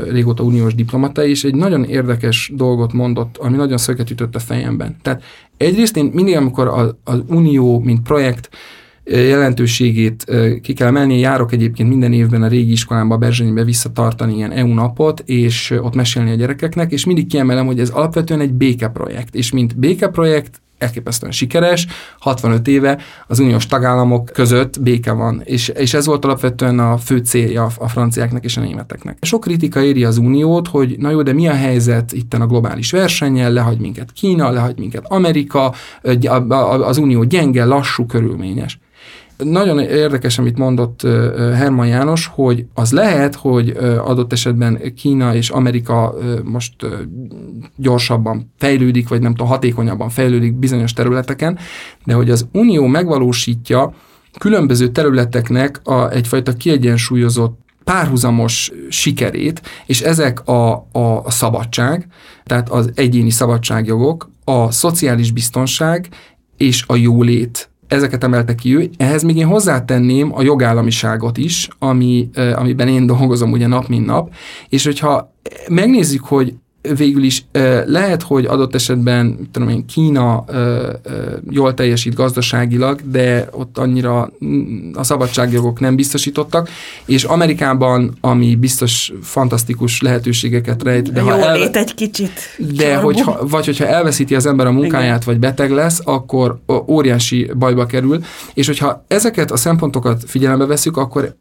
[0.09, 4.95] régóta uniós diplomata, és egy nagyon érdekes dolgot mondott, ami nagyon szöket ütött a fejemben.
[5.01, 5.23] Tehát
[5.57, 8.49] egyrészt én mindig, amikor az, az unió, mint projekt
[9.03, 11.19] jelentőségét ki kell emelni.
[11.19, 15.95] Járok egyébként minden évben a régi iskolámba, a Berzsenybe visszatartani ilyen EU napot, és ott
[15.95, 21.31] mesélni a gyerekeknek, és mindig kiemelem, hogy ez alapvetően egy békeprojekt, és mint békeprojekt elképesztően
[21.31, 21.87] sikeres,
[22.19, 27.17] 65 éve az uniós tagállamok között béke van, és, és ez volt alapvetően a fő
[27.17, 29.17] célja a franciáknak és a németeknek.
[29.21, 32.91] Sok kritika éri az uniót, hogy na jó, de mi a helyzet itten a globális
[32.91, 35.73] versennyel, lehagy minket Kína, lehagy minket Amerika,
[36.81, 38.79] az unió gyenge, lassú, körülményes.
[39.43, 41.01] Nagyon érdekes, amit mondott
[41.55, 43.69] Herman János, hogy az lehet, hogy
[44.03, 46.73] adott esetben Kína és Amerika most
[47.75, 51.57] gyorsabban fejlődik, vagy nem tudom, hatékonyabban fejlődik bizonyos területeken,
[52.05, 53.93] de hogy az Unió megvalósítja
[54.39, 62.07] különböző területeknek a, egyfajta kiegyensúlyozott párhuzamos sikerét, és ezek a, a, a szabadság,
[62.43, 66.09] tehát az egyéni szabadságjogok, a szociális biztonság
[66.57, 68.89] és a jólét ezeket emelte ki ő.
[68.97, 74.33] Ehhez még én hozzátenném a jogállamiságot is, ami, amiben én dolgozom ugye nap, mint nap,
[74.69, 75.33] és hogyha
[75.69, 76.53] megnézzük, hogy
[76.95, 77.45] végül is
[77.85, 80.43] lehet, hogy adott esetben tudom én, Kína
[81.49, 84.31] jól teljesít gazdaságilag, de ott annyira
[84.93, 86.69] a szabadságjogok nem biztosítottak,
[87.05, 91.79] és Amerikában, ami biztos fantasztikus lehetőségeket rejt, de ha elve...
[91.79, 92.31] egy kicsit.
[92.57, 97.85] de hogyha, vagy hogyha elveszíti az ember a munkáját, vagy beteg lesz, akkor óriási bajba
[97.85, 98.23] kerül,
[98.53, 101.35] és hogyha ezeket a szempontokat figyelembe veszük, akkor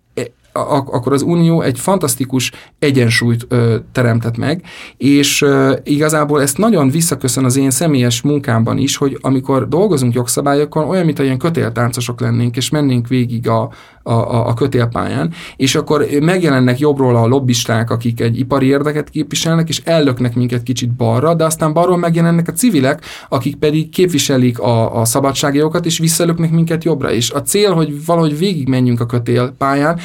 [0.53, 4.63] akkor az Unió egy fantasztikus egyensúlyt ö, teremtett meg,
[4.97, 10.89] és ö, igazából ezt nagyon visszaköszön az én személyes munkámban is, hogy amikor dolgozunk jogszabályokon,
[10.89, 13.71] olyan, mint ilyen kötéltáncosok lennénk, és mennénk végig a,
[14.03, 19.69] a, a, a kötélpályán, és akkor megjelennek jobbról a lobbisták, akik egy ipari érdeket képviselnek,
[19.69, 25.01] és ellöknek minket kicsit balra, de aztán balról megjelennek a civilek, akik pedig képviselik a,
[25.01, 27.13] a szabadságjogokat, és visszalöknek minket jobbra.
[27.13, 29.99] És a cél, hogy valahogy végig menjünk a kötélpályán,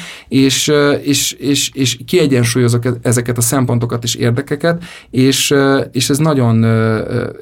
[0.44, 0.72] és,
[1.02, 5.54] és, és, és kiegyensúlyozok e, ezeket a szempontokat és érdekeket, és,
[5.92, 6.64] és ez nagyon,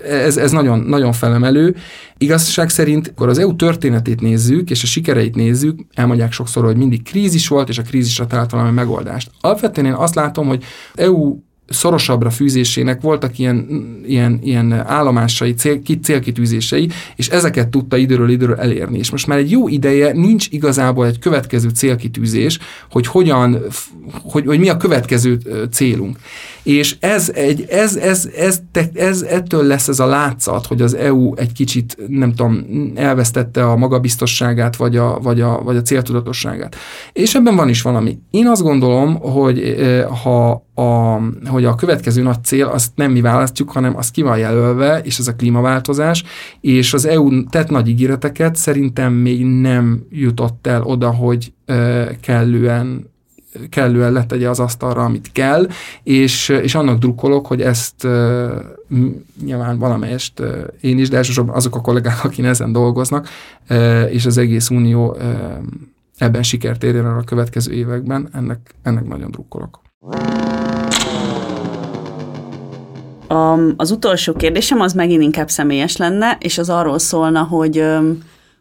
[0.09, 1.76] ez, ez nagyon, nagyon felemelő.
[2.18, 7.03] Igazság szerint, akkor az EU történetét nézzük, és a sikereit nézzük, elmondják sokszor, hogy mindig
[7.03, 9.30] krízis volt, és a krízisre talált valami megoldást.
[9.40, 10.64] Alapvetően én azt látom, hogy
[10.95, 11.36] EU
[11.68, 13.66] szorosabbra fűzésének voltak ilyen,
[14.06, 18.98] ilyen, ilyen állomásai, cél, célkitűzései, és ezeket tudta időről időről elérni.
[18.98, 22.58] És most már egy jó ideje nincs igazából egy következő célkitűzés,
[22.90, 23.62] hogy hogyan,
[24.22, 25.38] hogy, hogy mi a következő
[25.70, 26.18] célunk.
[26.64, 30.94] És ez, egy, ez, ez, ez, ez, ez, ettől lesz ez a látszat, hogy az
[30.94, 36.76] EU egy kicsit, nem tudom, elvesztette a magabiztosságát, vagy a, vagy a, vagy a céltudatosságát.
[37.12, 38.18] És ebben van is valami.
[38.30, 39.76] Én azt gondolom, hogy
[40.22, 44.38] ha a, hogy a következő nagy cél azt nem mi választjuk, hanem az ki van
[44.38, 46.24] jelölve, és ez a klímaváltozás,
[46.60, 51.52] és az EU tett nagy ígéreteket szerintem még nem jutott el oda, hogy
[52.20, 53.12] kellően
[53.70, 55.68] kellően letegye az asztalra, amit kell,
[56.02, 58.07] és, és annak drukkolok, hogy ezt
[59.44, 60.42] nyilván valamelyest
[60.80, 63.28] én is, de elsősorban azok a kollégák, akik ezen dolgoznak,
[64.11, 65.16] és az egész unió
[66.18, 69.82] ebben sikert érjen el a következő években, ennek, ennek nagyon drukkolok.
[73.76, 77.84] Az utolsó kérdésem az megint inkább személyes lenne, és az arról szólna, hogy,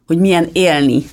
[0.07, 1.03] hogy milyen élni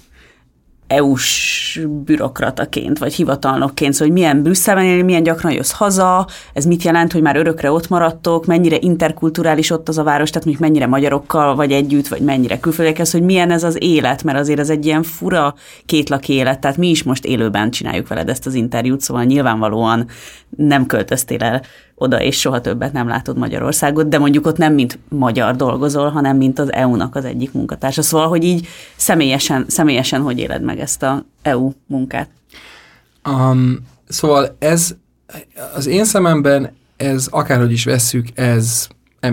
[0.90, 6.82] EU-s bürokrataként, vagy hivatalnokként, szóval hogy milyen Brüsszelben élni, milyen gyakran jössz haza, ez mit
[6.82, 10.86] jelent, hogy már örökre ott maradtok, mennyire interkulturális ott az a város, tehát mondjuk mennyire
[10.86, 14.86] magyarokkal vagy együtt, vagy mennyire külföldiekhez, hogy milyen ez az élet, mert azért ez egy
[14.86, 15.54] ilyen fura
[15.86, 20.06] kétlaki élet, tehát mi is most élőben csináljuk veled ezt az interjút, szóval nyilvánvalóan
[20.56, 21.62] nem költöztél el
[22.00, 26.36] oda, és soha többet nem látod Magyarországot, de mondjuk ott nem mint magyar dolgozol, hanem
[26.36, 28.02] mint az EU-nak az egyik munkatársa.
[28.02, 32.28] Szóval, hogy így személyesen, személyesen hogy éled meg ezt a EU munkát?
[33.28, 33.78] Um,
[34.08, 34.94] szóval ez
[35.74, 38.86] az én szememben ez akárhogy is vesszük, ez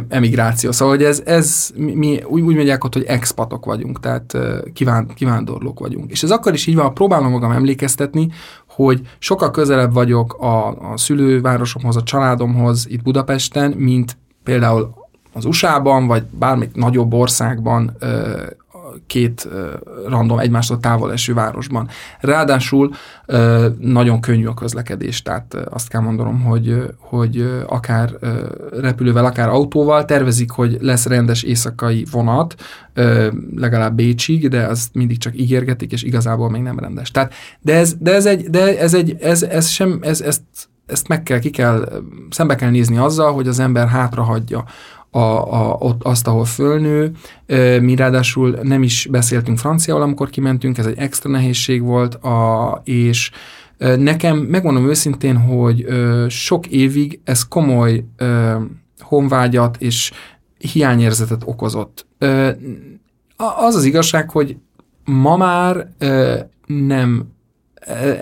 [0.10, 0.72] emigráció.
[0.72, 4.38] Szóval, hogy ez, ez mi úgy, úgy mondják ott, hogy expatok vagyunk, tehát
[4.74, 6.12] kíván, kivándorlók vagyunk.
[6.12, 8.30] És ez akkor is így van, próbálom magam emlékeztetni,
[8.78, 14.94] hogy sokkal közelebb vagyok a, a szülővárosomhoz, a családomhoz itt Budapesten, mint például
[15.34, 17.98] az USA-ban, vagy bármelyik nagyobb országban
[19.08, 19.48] két
[20.08, 21.88] random egymástól távol eső városban.
[22.20, 22.94] Ráadásul
[23.80, 28.12] nagyon könnyű a közlekedés, tehát azt kell mondanom, hogy, hogy akár
[28.72, 32.56] repülővel, akár autóval tervezik, hogy lesz rendes éjszakai vonat,
[33.56, 37.12] legalább Bécsig, de az mindig csak ígérgetik, és igazából még nem rendes.
[37.12, 40.42] Tehát, de ez, de ez egy, de ez egy, ez, ez sem, ez, ezt,
[40.86, 44.66] ezt meg kell, ki kell, szembe kell nézni azzal, hogy az ember hátra hagyja
[45.18, 47.12] a, a, ott azt, ahol fölnő.
[47.82, 53.32] Mi ráadásul nem is beszéltünk franciául, amikor kimentünk, ez egy extra nehézség volt, a, és
[53.78, 55.86] nekem, megmondom őszintén, hogy
[56.30, 58.04] sok évig ez komoly
[59.00, 60.12] honvágyat és
[60.58, 62.08] hiányérzetet okozott.
[63.36, 64.58] Az az igazság, hogy
[65.06, 65.90] ma már
[66.66, 67.28] nem,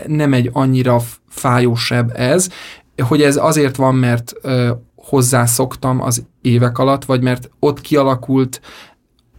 [0.08, 2.50] nem egy annyira fájósebb ez,
[3.04, 4.34] hogy ez azért van, mert
[5.06, 8.62] hozzászoktam az évek alatt, vagy mert ott kialakult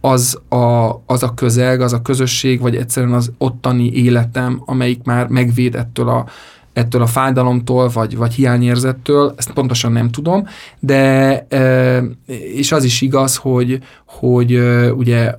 [0.01, 5.27] az a, az a közeg, az a közösség, vagy egyszerűen az ottani életem, amelyik már
[5.27, 6.25] megvéd ettől a,
[6.73, 10.47] ettől a fájdalomtól, vagy, vagy hiányérzettől, ezt pontosan nem tudom,
[10.79, 11.47] de
[12.53, 14.59] és az is igaz, hogy, hogy
[14.95, 15.35] ugye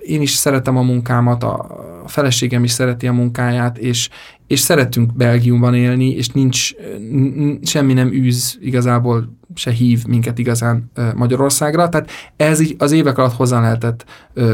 [0.00, 1.66] én is szeretem a munkámat, a
[2.06, 4.08] feleségem is szereti a munkáját, és,
[4.50, 6.70] és szeretünk Belgiumban élni, és nincs,
[7.62, 11.88] semmi nem űz igazából se hív minket igazán Magyarországra.
[11.88, 14.04] Tehát ez így az évek alatt hozzá lehetett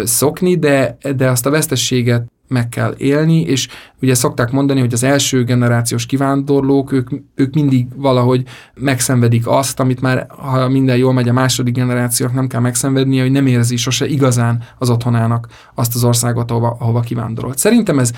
[0.05, 3.68] szokni, de, de azt a vesztességet meg kell élni, és
[4.03, 8.42] ugye szokták mondani, hogy az első generációs kivándorlók, ők, ők mindig valahogy
[8.74, 13.30] megszenvedik azt, amit már, ha minden jól megy, a második generációk nem kell megszenvednie, hogy
[13.30, 17.59] nem érzi sose igazán az otthonának azt az országot, ahova, ahova kivándorolt.
[17.59, 18.12] Szerintem ez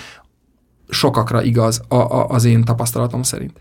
[0.89, 3.53] sokakra igaz a, a, az én tapasztalatom szerint.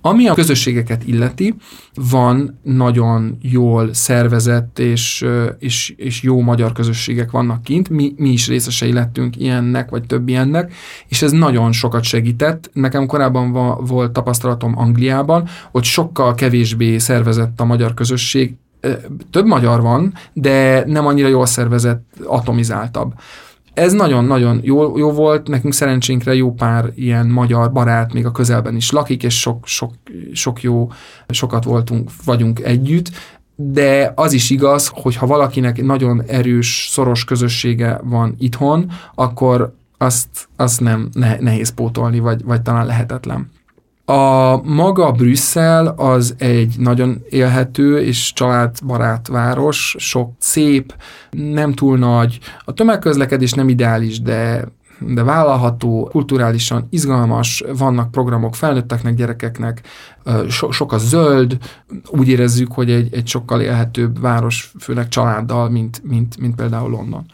[0.00, 1.54] Ami a közösségeket illeti,
[1.94, 5.26] van nagyon jól szervezett és,
[5.58, 7.88] és, és jó magyar közösségek vannak kint.
[7.88, 10.72] Mi, mi is részesei lettünk ilyennek, vagy több ilyennek,
[11.08, 12.70] és ez nagyon sokat segített.
[12.72, 18.54] Nekem korábban va, volt tapasztalatom Angliában, hogy sokkal kevésbé szervezett a magyar közösség.
[19.30, 23.12] Több magyar van, de nem annyira jól szervezett, atomizáltabb
[23.78, 28.76] ez nagyon-nagyon jó, jó volt, nekünk szerencsénkre jó pár ilyen magyar barát még a közelben
[28.76, 29.92] is lakik, és sok, sok,
[30.32, 30.90] sok jó,
[31.28, 33.10] sokat voltunk, vagyunk együtt,
[33.56, 40.48] de az is igaz, hogy ha valakinek nagyon erős, szoros közössége van itthon, akkor azt,
[40.56, 41.08] azt nem
[41.40, 43.50] nehéz pótolni, vagy, vagy talán lehetetlen.
[44.10, 50.94] A maga Brüsszel az egy nagyon élhető és családbarát város, sok szép,
[51.30, 54.64] nem túl nagy, a tömegközlekedés nem ideális, de
[55.00, 59.82] de vállalható, kulturálisan izgalmas, vannak programok felnőtteknek, gyerekeknek,
[60.48, 61.56] so, sok a zöld,
[62.10, 67.24] úgy érezzük, hogy egy, egy sokkal élhetőbb város, főleg családdal, mint, mint, mint például London.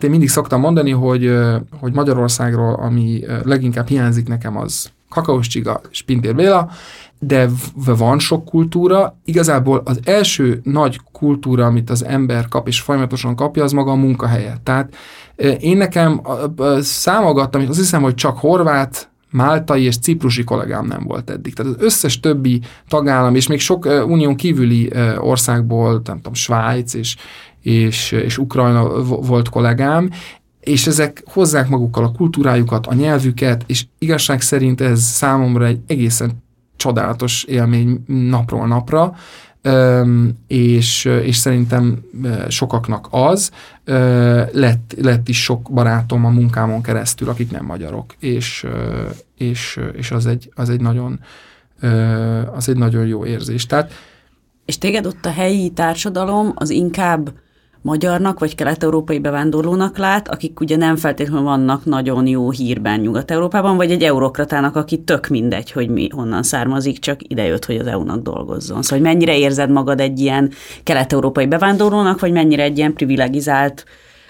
[0.00, 1.34] Én mindig szoktam mondani, hogy,
[1.80, 6.70] hogy Magyarországról, ami leginkább hiányzik nekem, az Kakaós Csiga és Pintér Béla,
[7.18, 9.16] de van sok kultúra.
[9.24, 13.94] Igazából az első nagy kultúra, amit az ember kap, és folyamatosan kapja, az maga a
[13.94, 14.56] munkahelye.
[14.62, 14.94] Tehát
[15.60, 16.20] én nekem
[16.80, 21.54] számolgattam, és azt hiszem, hogy csak horvát, máltai és ciprusi kollégám nem volt eddig.
[21.54, 27.16] Tehát az összes többi tagállam, és még sok unión kívüli országból, nem tudom, Svájc és,
[27.60, 30.10] és, és Ukrajna volt kollégám,
[30.62, 36.42] és ezek hozzák magukkal a kultúrájukat, a nyelvüket, és igazság szerint ez számomra egy egészen
[36.76, 39.14] csodálatos élmény napról napra,
[40.46, 42.02] és, és szerintem
[42.48, 43.50] sokaknak az.
[44.52, 48.66] Lett, lett is sok barátom a munkámon keresztül, akik nem magyarok, és,
[49.36, 51.20] és, és az, egy, az, egy nagyon,
[52.54, 53.66] az egy nagyon jó érzés.
[53.66, 53.92] Tehát,
[54.64, 57.32] és téged ott a helyi társadalom az inkább
[57.82, 63.90] magyarnak vagy kelet-európai bevándorlónak lát, akik ugye nem feltétlenül vannak nagyon jó hírben Nyugat-Európában, vagy
[63.90, 68.82] egy eurokratának, aki tök mindegy, hogy mi honnan származik, csak idejött, hogy az EU-nak dolgozzon.
[68.82, 70.50] Szóval, hogy mennyire érzed magad egy ilyen
[70.82, 73.84] kelet-európai bevándorlónak, vagy mennyire egy ilyen privilegizált,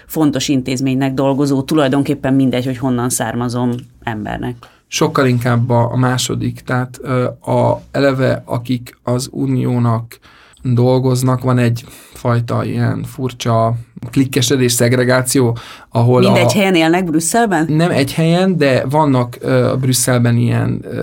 [0.06, 3.70] fontos intézménynek dolgozó, tulajdonképpen mindegy, hogy honnan származom
[4.02, 4.56] embernek
[4.92, 6.96] sokkal inkább a, második, tehát
[7.40, 10.18] a eleve, akik az uniónak
[10.62, 13.74] dolgoznak, van egy fajta ilyen furcsa
[14.10, 15.56] klikkesedés, szegregáció,
[15.88, 17.66] ahol Mindegy a, helyen élnek Brüsszelben?
[17.68, 21.00] Nem egy helyen, de vannak uh, Brüsszelben ilyen uh,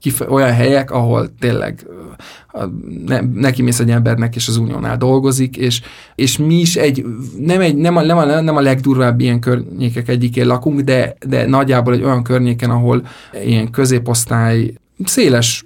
[0.00, 2.62] kif- olyan helyek, ahol tényleg uh,
[3.06, 5.80] ne, neki mész egy embernek, és az uniónál dolgozik, és,
[6.14, 7.04] és mi is egy,
[7.38, 11.46] nem, egy, nem, a, nem, a, nem a legdurvább ilyen környékek egyikén lakunk, de, de
[11.46, 13.06] nagyjából egy olyan környéken, ahol
[13.44, 14.74] ilyen középosztály
[15.04, 15.64] széles,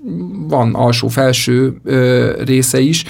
[0.49, 1.81] van alsó-felső
[2.45, 3.05] része is,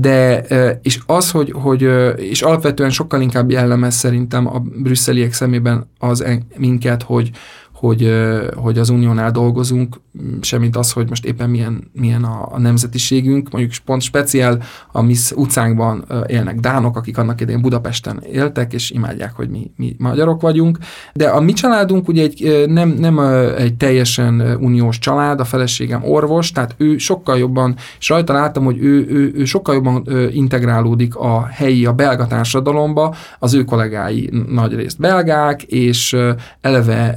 [0.00, 0.40] de
[0.82, 6.24] és az, hogy, hogy és alapvetően sokkal inkább jellemez szerintem a brüsszeliek szemében az
[6.56, 7.30] minket, hogy,
[7.72, 8.14] hogy,
[8.54, 10.00] hogy az uniónál dolgozunk,
[10.40, 13.50] semmint az, hogy most éppen milyen, milyen a, a nemzetiségünk.
[13.50, 19.32] Mondjuk pont speciál a mi utcánkban élnek dánok, akik annak idején Budapesten éltek, és imádják,
[19.32, 20.78] hogy mi, mi magyarok vagyunk.
[21.12, 23.18] De a mi családunk ugye egy, nem, nem
[23.56, 28.78] egy teljesen uniós család, a feleségem orvos, tehát ő sokkal jobban, és rajta láttam, hogy
[28.78, 34.74] ő, ő, ő sokkal jobban integrálódik a helyi, a belga társadalomba, az ő kollégái nagy
[34.74, 36.16] részt belgák, és
[36.60, 37.16] eleve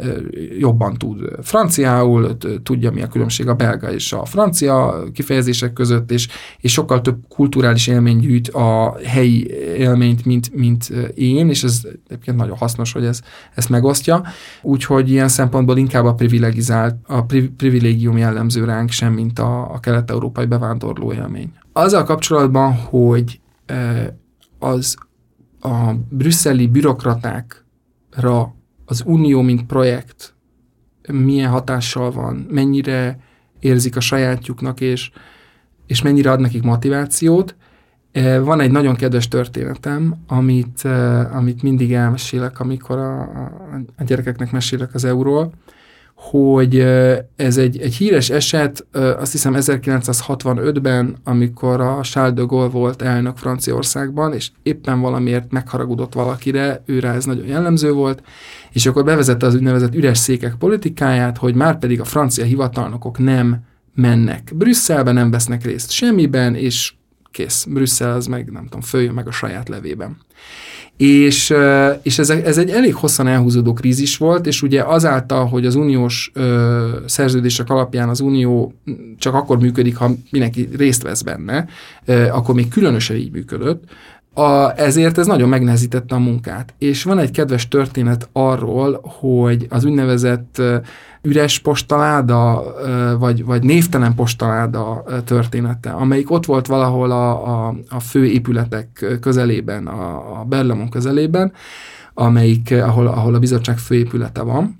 [0.60, 2.38] jobban tud franciául,
[2.84, 6.28] tudja mi a különbség a belga és a francia kifejezések között, és,
[6.60, 12.38] és sokkal több kulturális élmény gyűjt a helyi élményt, mint, mint én, és ez egyébként
[12.38, 13.22] nagyon hasznos, hogy ez,
[13.56, 14.24] ezt megosztja.
[14.62, 17.22] Úgyhogy ilyen szempontból inkább a privilegizált, a
[17.58, 21.52] privilégium jellemző ránk sem, mint a, a kelet-európai bevándorló élmény.
[21.74, 23.40] Azzal kapcsolatban, hogy
[24.60, 24.96] az
[25.62, 28.56] a brüsszeli bürokratákra
[28.86, 30.33] az unió, mint projekt
[31.12, 33.20] milyen hatással van, mennyire
[33.60, 35.12] érzik a sajátjuknak, és,
[35.88, 37.56] és mennyire ad nekik motivációt.
[38.12, 43.22] E, van egy nagyon kedves történetem, amit, e, amit mindig elmesélek, amikor a,
[43.98, 45.54] a gyerekeknek mesélek az euról,
[46.30, 46.80] hogy
[47.36, 53.38] ez egy, egy híres eset, azt hiszem 1965-ben, amikor a Charles de Gaulle volt elnök
[53.38, 58.24] Franciaországban, és éppen valamiért megharagudott valakire, őre ez nagyon jellemző volt,
[58.72, 63.60] és akkor bevezette az úgynevezett üres székek politikáját, hogy már pedig a francia hivatalnokok nem
[63.96, 66.94] mennek Brüsszelbe, nem vesznek részt semmiben, és
[67.32, 67.66] kész.
[67.70, 70.18] Brüsszel az meg, nem tudom, följön meg a saját levében.
[70.98, 71.54] És,
[72.02, 76.32] és ez, ez egy elég hosszan elhúzódó krízis volt, és ugye azáltal, hogy az uniós
[76.34, 78.74] ö, szerződések alapján az unió
[79.18, 81.68] csak akkor működik, ha mindenki részt vesz benne,
[82.06, 83.84] ö, akkor még különösen így működött,
[84.34, 86.74] a, ezért ez nagyon megnehezítette a munkát.
[86.78, 90.62] És van egy kedves történet arról, hogy az úgynevezett
[91.24, 92.64] üres postaláda,
[93.20, 99.88] vagy, vagy névtelen postaláda története, amelyik ott volt valahol a, a, a fő épületek közelében,
[99.88, 101.52] a, a Berlemon közelében,
[102.14, 104.78] amelyik, ahol, ahol a bizottság főépülete van,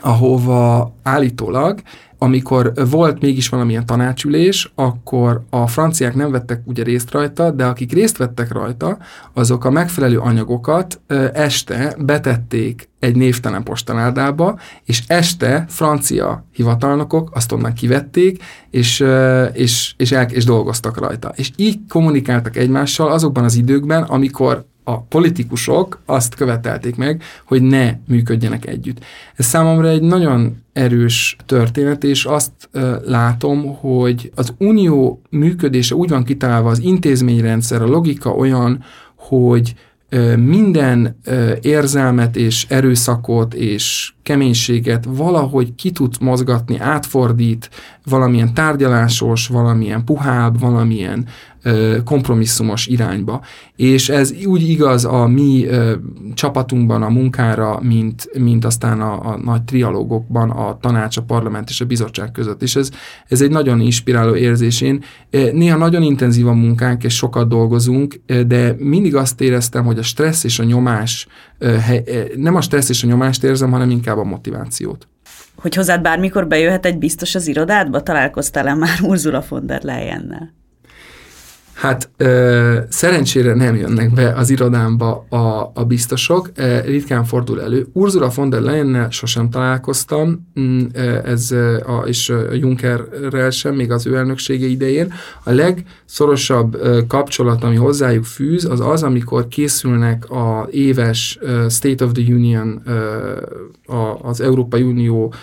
[0.00, 1.80] ahova állítólag
[2.18, 7.92] amikor volt mégis valamilyen tanácsülés, akkor a franciák nem vettek ugye részt rajta, de akik
[7.92, 8.98] részt vettek rajta,
[9.32, 11.00] azok a megfelelő anyagokat
[11.32, 19.04] este betették egy névtelen postaládába, és este francia hivatalnokok azt onnan kivették, és,
[19.52, 21.32] és, és, el, és dolgoztak rajta.
[21.36, 27.92] És így kommunikáltak egymással azokban az időkben, amikor a politikusok azt követelték meg, hogy ne
[28.06, 29.04] működjenek együtt.
[29.36, 32.52] Ez számomra egy nagyon erős történet, és azt
[33.04, 38.82] látom, hogy az unió működése úgy van kitalálva, az intézményrendszer, a logika olyan,
[39.16, 39.74] hogy
[40.36, 41.18] minden
[41.60, 47.70] érzelmet és erőszakot és keménységet valahogy ki tud mozgatni, átfordít
[48.04, 51.26] valamilyen tárgyalásos, valamilyen puhább, valamilyen
[52.04, 53.44] kompromisszumos irányba.
[53.76, 55.66] És ez úgy igaz a mi
[56.34, 61.80] csapatunkban a munkára, mint, mint aztán a, a nagy trialógokban a tanács, a parlament és
[61.80, 62.62] a bizottság között.
[62.62, 62.90] És ez,
[63.28, 64.80] ez egy nagyon inspiráló érzés.
[64.80, 65.02] Én
[65.52, 70.44] néha nagyon intenzív a munkánk, és sokat dolgozunk, de mindig azt éreztem, hogy a stressz
[70.44, 71.26] és a nyomás,
[72.36, 75.08] nem a stressz és a nyomást érzem, hanem inkább a motivációt
[75.60, 78.02] hogy hozzád bármikor bejöhet egy biztos az irodádba?
[78.02, 80.54] Találkoztál-e már Ursula von der Leyennel?
[81.78, 87.86] Hát ö, szerencsére nem jönnek be az irodámba a, a biztosok, e, ritkán fordul elő.
[87.92, 90.84] Ursula von der Leyennel sosem találkoztam, mm,
[91.24, 91.50] ez
[91.86, 95.12] a, és a Junckerrel sem, még az ő elnöksége idején.
[95.44, 102.32] A legszorosabb kapcsolat, ami hozzájuk fűz, az az, amikor készülnek a éves State of the
[102.32, 102.82] Union,
[104.22, 105.34] az Európai Unió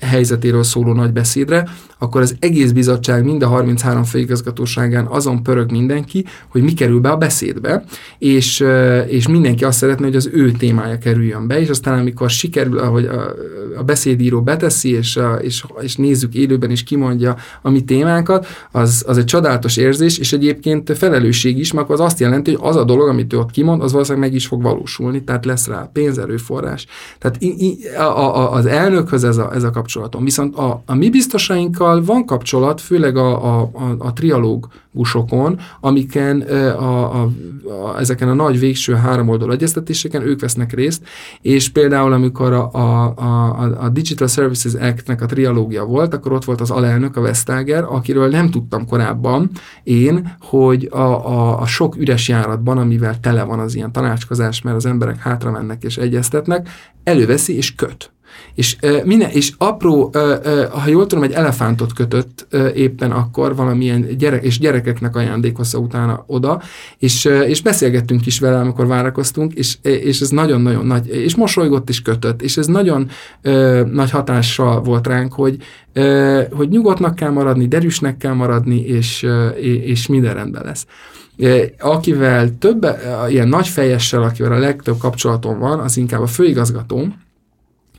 [0.00, 1.68] helyzetéről szóló nagy beszédre,
[2.02, 7.10] akkor az egész bizottság mind a 33 főigazgatóságán azon pörög mindenki, hogy mi kerül be
[7.10, 7.84] a beszédbe,
[8.18, 8.64] és,
[9.06, 13.04] és mindenki azt szeretné, hogy az ő témája kerüljön be, és aztán amikor sikerül, ahogy
[13.04, 13.34] a,
[13.76, 19.04] a beszédíró beteszi, és, a, és, és nézzük élőben, és kimondja a mi témánkat, az,
[19.06, 22.84] az egy csodálatos érzés, és egyébként felelősség is, mert az azt jelenti, hogy az a
[22.84, 26.86] dolog, amit ő ott kimond, az valószínűleg meg is fog valósulni, tehát lesz rá pénzerőforrás.
[27.18, 27.38] Tehát
[27.98, 30.24] a, a, az elnökhöz ez a, ez a kapcsolatom.
[30.24, 37.22] Viszont a, a mi biztosainkkal van kapcsolat, főleg a, a, a, a trialógusokon, amiken a,
[37.22, 41.02] a, a, ezeken a nagy végső háromoldalú egyeztetéseken ők vesznek részt,
[41.42, 46.44] és például amikor a, a, a, a Digital Services Act-nek a trialógia volt, akkor ott
[46.44, 49.50] volt az alelnök, a Vestager, akiről nem tudtam korábban
[49.82, 54.76] én, hogy a, a, a sok üres járatban, amivel tele van az ilyen tanácskozás, mert
[54.76, 56.68] az emberek hátra mennek és egyeztetnek,
[57.04, 58.12] előveszi és köt.
[58.54, 60.14] És, uh, minden, és apró,
[60.70, 66.62] ha jól tudom, egy elefántot kötött éppen akkor valamilyen gyerek, és gyerekeknek ajándékozza utána oda,
[66.98, 72.02] és, és beszélgettünk is vele, amikor várakoztunk, és, és ez nagyon-nagyon nagy, és mosolygott is
[72.02, 73.08] kötött, és ez nagyon
[73.92, 75.56] nagy hatással volt ránk, hogy,
[76.50, 79.26] hogy nyugodtnak kell maradni, derűsnek kell maradni, és,
[79.84, 80.86] és minden rendben lesz.
[81.78, 82.86] Akivel több,
[83.28, 87.28] ilyen nagy fejessel, akivel a legtöbb kapcsolatom van, az inkább a főigazgatóm,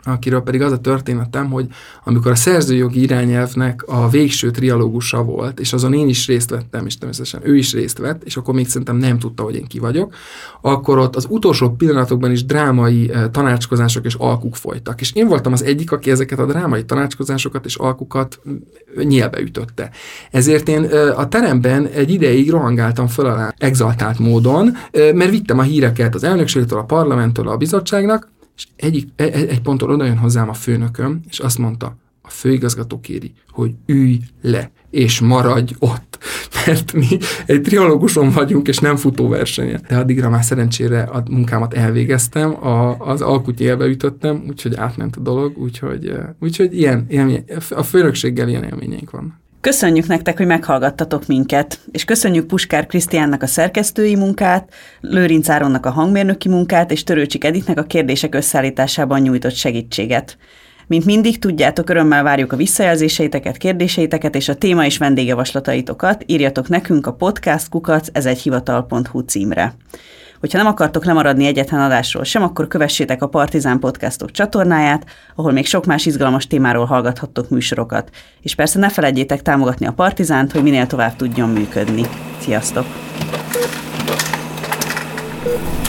[0.04, 1.68] akiről pedig az a történetem, hogy
[2.04, 6.98] amikor a szerzőjogi irányelvnek a végső trialógusa volt, és azon én is részt vettem, és
[6.98, 10.14] természetesen ő is részt vett, és akkor még szerintem nem tudta, hogy én ki vagyok,
[10.62, 15.02] akkor ott az utolsó pillanatokban is drámai uh, tanácskozások és alkuk folytak.
[15.02, 18.40] És én voltam az egyik, aki ezeket a drámai tanácskozásokat és alkukat
[19.04, 19.90] nyílbe ütötte.
[20.32, 25.60] Ezért én uh, a teremben egy ideig rohangáltam föl alá exaltált módon, uh, mert vittem
[25.60, 30.18] a híreket az elnökségtől, a parlamenttől, a bizottságnak, és egyik, egy, egy ponton oda jön
[30.18, 36.18] hozzám a főnököm, és azt mondta, a főigazgató kéri, hogy ülj le, és maradj ott,
[36.66, 37.08] mert mi
[37.46, 39.86] egy triológuson vagyunk, és nem futóversenyen.
[39.88, 45.20] De addigra már szerencsére a munkámat elvégeztem, a, az alkut élbe ütöttem, úgyhogy átment a
[45.20, 49.41] dolog, úgyhogy, úgyhogy ilyen, ilyen, a főnökséggel ilyen élményeink vannak.
[49.62, 55.90] Köszönjük nektek, hogy meghallgattatok minket, és köszönjük Puskár Krisztiánnak a szerkesztői munkát, Lőrinc Áronnak a
[55.90, 60.38] hangmérnöki munkát, és Törőcsik Editnek a kérdések összeállításában nyújtott segítséget.
[60.88, 66.24] Mint mindig, tudjátok, örömmel várjuk a visszajelzéseiteket, kérdéseiteket és a téma és vendégjavaslataitokat.
[66.26, 69.74] Írjatok nekünk a podcast kukac ez egy hivatal.hu címre.
[70.42, 75.06] Hogyha nem akartok lemaradni egyetlen adásról sem, akkor kövessétek a Partizán Podcastok csatornáját,
[75.36, 78.10] ahol még sok más izgalmas témáról hallgathattok műsorokat.
[78.42, 82.06] És persze ne felejtjétek támogatni a Partizánt, hogy minél tovább tudjon működni.
[82.40, 82.86] Sziasztok!
[85.44, 85.81] thank you